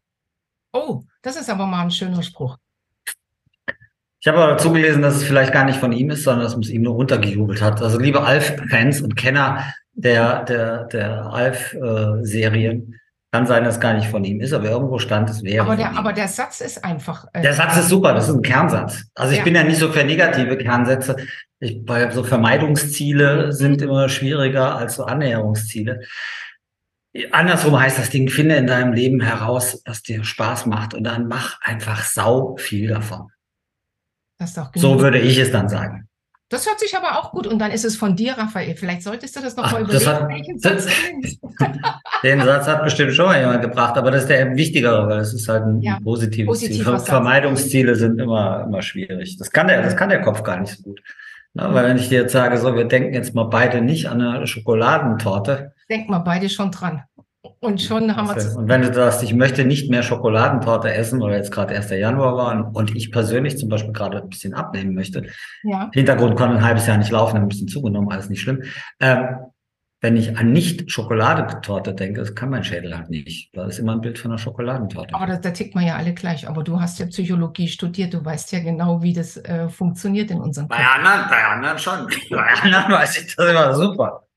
Oh, 0.74 1.04
das 1.22 1.36
ist 1.36 1.48
aber 1.48 1.64
mal 1.64 1.80
ein 1.80 1.90
schöner 1.90 2.22
Spruch. 2.22 2.58
Ich 4.20 4.26
habe 4.26 4.38
aber 4.38 4.52
dazu 4.52 4.72
gelesen, 4.72 5.02
dass 5.02 5.16
es 5.16 5.24
vielleicht 5.24 5.52
gar 5.52 5.64
nicht 5.64 5.78
von 5.78 5.92
ihm 5.92 6.10
ist, 6.10 6.24
sondern 6.24 6.42
dass 6.44 6.54
man 6.54 6.62
es 6.62 6.70
ihm 6.70 6.82
nur 6.82 6.94
runtergejubelt 6.94 7.62
hat. 7.62 7.80
Also 7.82 7.98
liebe 7.98 8.22
Alf-Fans 8.22 9.00
und 9.00 9.16
Kenner 9.16 9.64
der, 9.92 10.44
der, 10.44 10.84
der 10.84 11.26
Alf-Serien, 11.26 12.98
kann 13.30 13.46
sein, 13.46 13.64
dass 13.64 13.74
es 13.74 13.80
gar 13.80 13.92
nicht 13.92 14.08
von 14.08 14.24
ihm 14.24 14.40
ist, 14.40 14.54
aber 14.54 14.70
irgendwo 14.70 14.98
stand 14.98 15.28
es 15.28 15.42
wäre. 15.42 15.66
Aber 15.66 15.76
der, 15.76 15.96
aber 15.96 16.12
der 16.14 16.28
Satz 16.28 16.62
ist 16.62 16.82
einfach. 16.82 17.26
Äh, 17.34 17.42
der 17.42 17.52
Satz 17.52 17.76
ist 17.76 17.90
super, 17.90 18.14
das 18.14 18.28
ist 18.28 18.34
ein 18.34 18.42
Kernsatz. 18.42 19.04
Also 19.14 19.32
ich 19.32 19.38
ja. 19.38 19.44
bin 19.44 19.54
ja 19.54 19.64
nicht 19.64 19.78
so 19.78 19.92
für 19.92 20.02
negative 20.02 20.56
Kernsätze. 20.56 21.16
Ich, 21.60 21.84
bei 21.84 22.10
so 22.10 22.24
Vermeidungsziele 22.24 23.52
sind 23.52 23.82
immer 23.82 24.08
schwieriger 24.08 24.76
als 24.76 24.96
so 24.96 25.04
Annäherungsziele. 25.04 26.00
Andersrum 27.30 27.78
heißt 27.78 27.98
das 27.98 28.10
Ding, 28.10 28.28
finde 28.28 28.56
in 28.56 28.66
deinem 28.66 28.92
Leben 28.92 29.20
heraus, 29.20 29.82
was 29.84 30.02
dir 30.02 30.24
Spaß 30.24 30.66
macht 30.66 30.94
und 30.94 31.04
dann 31.04 31.28
mach 31.28 31.60
einfach 31.60 32.04
sau 32.04 32.56
viel 32.56 32.88
davon. 32.88 33.28
So 34.74 35.00
würde 35.00 35.18
ich 35.18 35.38
es 35.38 35.50
dann 35.50 35.68
sagen. 35.68 36.08
Das 36.50 36.66
hört 36.66 36.80
sich 36.80 36.96
aber 36.96 37.18
auch 37.18 37.32
gut 37.32 37.46
und 37.46 37.58
dann 37.58 37.70
ist 37.70 37.84
es 37.84 37.96
von 37.96 38.16
dir, 38.16 38.38
Raphael. 38.38 38.74
Vielleicht 38.74 39.02
solltest 39.02 39.36
du 39.36 39.40
das 39.40 39.54
noch 39.56 39.64
Ach, 39.64 39.72
mal 39.72 39.82
überlegen. 39.82 40.58
Das 40.62 40.86
hat, 40.86 40.86
das, 41.20 41.40
den 42.22 42.40
Satz 42.40 42.66
hat 42.66 42.82
bestimmt 42.84 43.12
schon 43.12 43.26
mal 43.26 43.38
jemand 43.38 43.60
gebracht, 43.60 43.98
aber 43.98 44.10
das 44.10 44.22
ist 44.22 44.30
der 44.30 44.56
wichtigere, 44.56 45.06
weil 45.08 45.20
es 45.20 45.34
ist 45.34 45.46
halt 45.46 45.64
ein 45.64 45.82
ja, 45.82 45.98
positives 46.02 46.60
Ziel. 46.60 46.84
Vermeidungsziele 46.84 47.94
sind 47.96 48.18
immer, 48.18 48.64
immer 48.64 48.80
schwierig. 48.80 49.36
Das 49.36 49.50
kann 49.50 49.68
der, 49.68 49.82
das 49.82 49.94
kann 49.94 50.08
der 50.08 50.22
Kopf 50.22 50.42
gar 50.42 50.58
nicht 50.58 50.74
so 50.74 50.82
gut. 50.82 51.02
Na, 51.52 51.74
weil 51.74 51.84
wenn 51.84 51.98
ich 51.98 52.08
dir 52.08 52.22
jetzt 52.22 52.32
sage, 52.32 52.56
so, 52.56 52.74
wir 52.74 52.84
denken 52.84 53.12
jetzt 53.12 53.34
mal 53.34 53.44
beide 53.44 53.82
nicht 53.82 54.08
an 54.08 54.22
eine 54.22 54.46
Schokoladentorte. 54.46 55.74
Denken 55.90 56.10
wir 56.12 56.20
beide 56.20 56.48
schon 56.48 56.70
dran. 56.70 57.02
Und 57.60 57.80
schon 57.80 58.14
haben 58.16 58.28
wir 58.28 58.56
Und 58.56 58.68
wenn 58.68 58.82
du 58.82 58.92
sagst, 58.92 59.22
ich 59.22 59.34
möchte 59.34 59.64
nicht 59.64 59.90
mehr 59.90 60.02
Schokoladentorte 60.02 60.92
essen, 60.92 61.20
weil 61.20 61.34
jetzt 61.34 61.50
gerade 61.50 61.74
1. 61.74 61.90
Januar 61.90 62.36
war 62.36 62.74
und 62.74 62.94
ich 62.96 63.10
persönlich 63.10 63.58
zum 63.58 63.68
Beispiel 63.68 63.92
gerade 63.92 64.22
ein 64.22 64.28
bisschen 64.28 64.54
abnehmen 64.54 64.94
möchte. 64.94 65.26
Ja. 65.64 65.90
Hintergrund 65.92 66.36
konnte 66.36 66.56
ein 66.56 66.64
halbes 66.64 66.86
Jahr 66.86 66.98
nicht 66.98 67.10
laufen, 67.10 67.36
ein 67.36 67.48
bisschen 67.48 67.68
zugenommen, 67.68 68.10
alles 68.10 68.28
nicht 68.28 68.40
schlimm. 68.40 68.62
Ähm, 69.00 69.26
wenn 70.00 70.16
ich 70.16 70.36
an 70.38 70.52
nicht 70.52 70.90
Schokoladentorte 70.90 71.92
denke, 71.92 72.20
das 72.20 72.34
kann 72.34 72.50
mein 72.50 72.62
Schädel 72.62 72.96
halt 72.96 73.10
nicht. 73.10 73.50
Da 73.52 73.66
ist 73.66 73.80
immer 73.80 73.92
ein 73.92 74.00
Bild 74.00 74.18
von 74.18 74.30
einer 74.30 74.38
Schokoladentorte. 74.38 75.12
Aber 75.12 75.26
da, 75.26 75.36
da 75.36 75.50
tickt 75.50 75.74
man 75.74 75.84
ja 75.84 75.96
alle 75.96 76.14
gleich. 76.14 76.48
Aber 76.48 76.62
du 76.62 76.80
hast 76.80 77.00
ja 77.00 77.06
Psychologie 77.06 77.66
studiert, 77.66 78.14
du 78.14 78.24
weißt 78.24 78.52
ja 78.52 78.60
genau, 78.60 79.02
wie 79.02 79.12
das 79.12 79.36
äh, 79.38 79.68
funktioniert 79.68 80.30
in 80.30 80.40
unserem 80.40 80.68
Kopf. 80.68 80.78
Bei 80.78 80.86
anderen, 80.86 81.28
bei 81.28 81.44
anderen 81.44 81.78
schon. 81.78 82.06
Bei 82.30 82.46
anderen 82.62 82.92
weiß 82.92 83.22
ich 83.22 83.34
das 83.34 83.50
immer 83.50 83.74
super. 83.74 84.27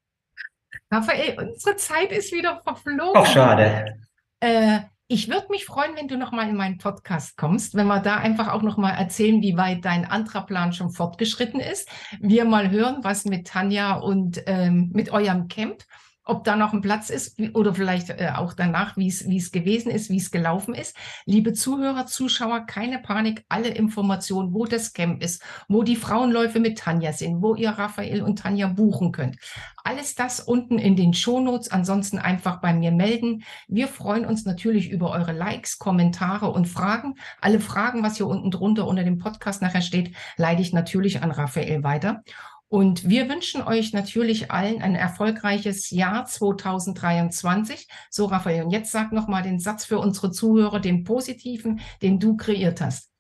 Raphael, 0.91 1.37
unsere 1.39 1.77
Zeit 1.77 2.11
ist 2.11 2.33
wieder 2.33 2.61
verflogen. 2.63 3.13
Ach, 3.15 3.25
schade. 3.25 3.97
Äh, 4.41 4.81
ich 5.07 5.29
würde 5.29 5.47
mich 5.49 5.65
freuen, 5.65 5.95
wenn 5.95 6.07
du 6.07 6.17
noch 6.17 6.31
mal 6.31 6.49
in 6.49 6.55
meinen 6.55 6.77
Podcast 6.77 7.37
kommst, 7.37 7.75
wenn 7.75 7.87
wir 7.87 7.99
da 7.99 8.17
einfach 8.17 8.49
auch 8.49 8.61
noch 8.61 8.77
mal 8.77 8.91
erzählen, 8.91 9.41
wie 9.41 9.55
weit 9.55 9.85
dein 9.85 10.05
Antraplan 10.05 10.73
schon 10.73 10.91
fortgeschritten 10.91 11.59
ist. 11.59 11.89
Wir 12.19 12.45
mal 12.45 12.71
hören, 12.71 13.03
was 13.03 13.25
mit 13.25 13.47
Tanja 13.47 13.95
und 13.95 14.43
ähm, 14.47 14.89
mit 14.93 15.11
eurem 15.11 15.47
Camp 15.47 15.83
ob 16.23 16.43
da 16.43 16.55
noch 16.55 16.73
ein 16.73 16.81
Platz 16.81 17.09
ist 17.09 17.39
oder 17.53 17.73
vielleicht 17.73 18.09
äh, 18.09 18.31
auch 18.35 18.53
danach, 18.53 18.95
wie 18.97 19.07
es 19.07 19.27
wie 19.27 19.37
es 19.37 19.51
gewesen 19.51 19.91
ist, 19.91 20.09
wie 20.09 20.17
es 20.17 20.31
gelaufen 20.31 20.75
ist. 20.75 20.95
Liebe 21.25 21.53
Zuhörer, 21.53 22.05
Zuschauer, 22.05 22.65
keine 22.65 22.99
Panik, 22.99 23.43
alle 23.49 23.69
Informationen, 23.69 24.53
wo 24.53 24.65
das 24.65 24.93
Camp 24.93 25.23
ist, 25.23 25.43
wo 25.67 25.83
die 25.83 25.95
Frauenläufe 25.95 26.59
mit 26.59 26.77
Tanja 26.77 27.13
sind, 27.13 27.41
wo 27.41 27.55
ihr 27.55 27.71
Raphael 27.71 28.21
und 28.21 28.39
Tanja 28.39 28.67
buchen 28.67 29.11
könnt. 29.11 29.37
Alles 29.83 30.13
das 30.13 30.39
unten 30.39 30.77
in 30.77 30.95
den 30.95 31.13
Shownotes, 31.13 31.71
ansonsten 31.71 32.19
einfach 32.19 32.61
bei 32.61 32.73
mir 32.73 32.91
melden. 32.91 33.43
Wir 33.67 33.87
freuen 33.87 34.25
uns 34.25 34.45
natürlich 34.45 34.91
über 34.91 35.09
eure 35.11 35.33
Likes, 35.33 35.79
Kommentare 35.79 36.51
und 36.51 36.67
Fragen. 36.67 37.15
Alle 37.39 37.59
Fragen, 37.59 38.03
was 38.03 38.17
hier 38.17 38.27
unten 38.27 38.51
drunter 38.51 38.87
unter 38.87 39.03
dem 39.03 39.17
Podcast 39.17 39.61
nachher 39.61 39.81
steht, 39.81 40.15
leite 40.37 40.61
ich 40.61 40.71
natürlich 40.71 41.23
an 41.23 41.31
Raphael 41.31 41.83
weiter. 41.83 42.23
Und 42.71 43.09
wir 43.09 43.27
wünschen 43.27 43.61
euch 43.61 43.91
natürlich 43.91 44.49
allen 44.49 44.81
ein 44.81 44.95
erfolgreiches 44.95 45.89
Jahr 45.89 46.25
2023. 46.25 47.89
So, 48.09 48.27
Raphael, 48.27 48.63
und 48.63 48.71
jetzt 48.71 48.93
sag 48.93 49.11
nochmal 49.11 49.43
den 49.43 49.59
Satz 49.59 49.83
für 49.83 49.99
unsere 49.99 50.31
Zuhörer, 50.31 50.79
den 50.79 51.03
positiven, 51.03 51.81
den 52.01 52.17
du 52.17 52.37
kreiert 52.37 52.79
hast. 52.79 53.11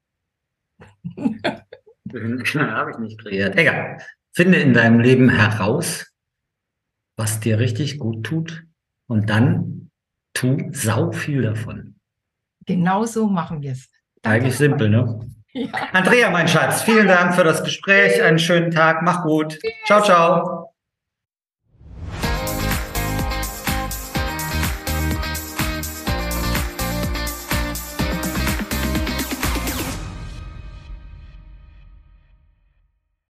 Habe 1.17 2.91
ich 2.91 2.97
nicht 2.99 3.19
kreiert. 3.19 3.57
Egal. 3.57 3.97
Finde 4.33 4.57
in 4.59 4.73
deinem 4.73 5.01
Leben 5.01 5.27
heraus, 5.27 6.09
was 7.17 7.41
dir 7.41 7.59
richtig 7.59 7.99
gut 7.99 8.25
tut 8.25 8.63
und 9.09 9.29
dann 9.29 9.91
tu 10.33 10.69
sau 10.71 11.11
viel 11.11 11.41
davon. 11.41 11.99
Genauso 12.65 13.27
machen 13.27 13.61
wir 13.61 13.73
es. 13.73 13.89
Eigentlich 14.23 14.55
simpel, 14.55 14.89
ne? 14.89 15.29
Ja. 15.53 15.67
Andrea, 15.91 16.29
mein 16.29 16.47
Schatz, 16.47 16.81
vielen 16.83 17.07
Dank 17.07 17.35
für 17.35 17.43
das 17.43 17.63
Gespräch. 17.63 18.21
Einen 18.21 18.39
schönen 18.39 18.71
Tag. 18.71 19.01
Mach 19.01 19.23
gut. 19.23 19.59
Ciao, 19.85 20.01
ciao. 20.01 20.60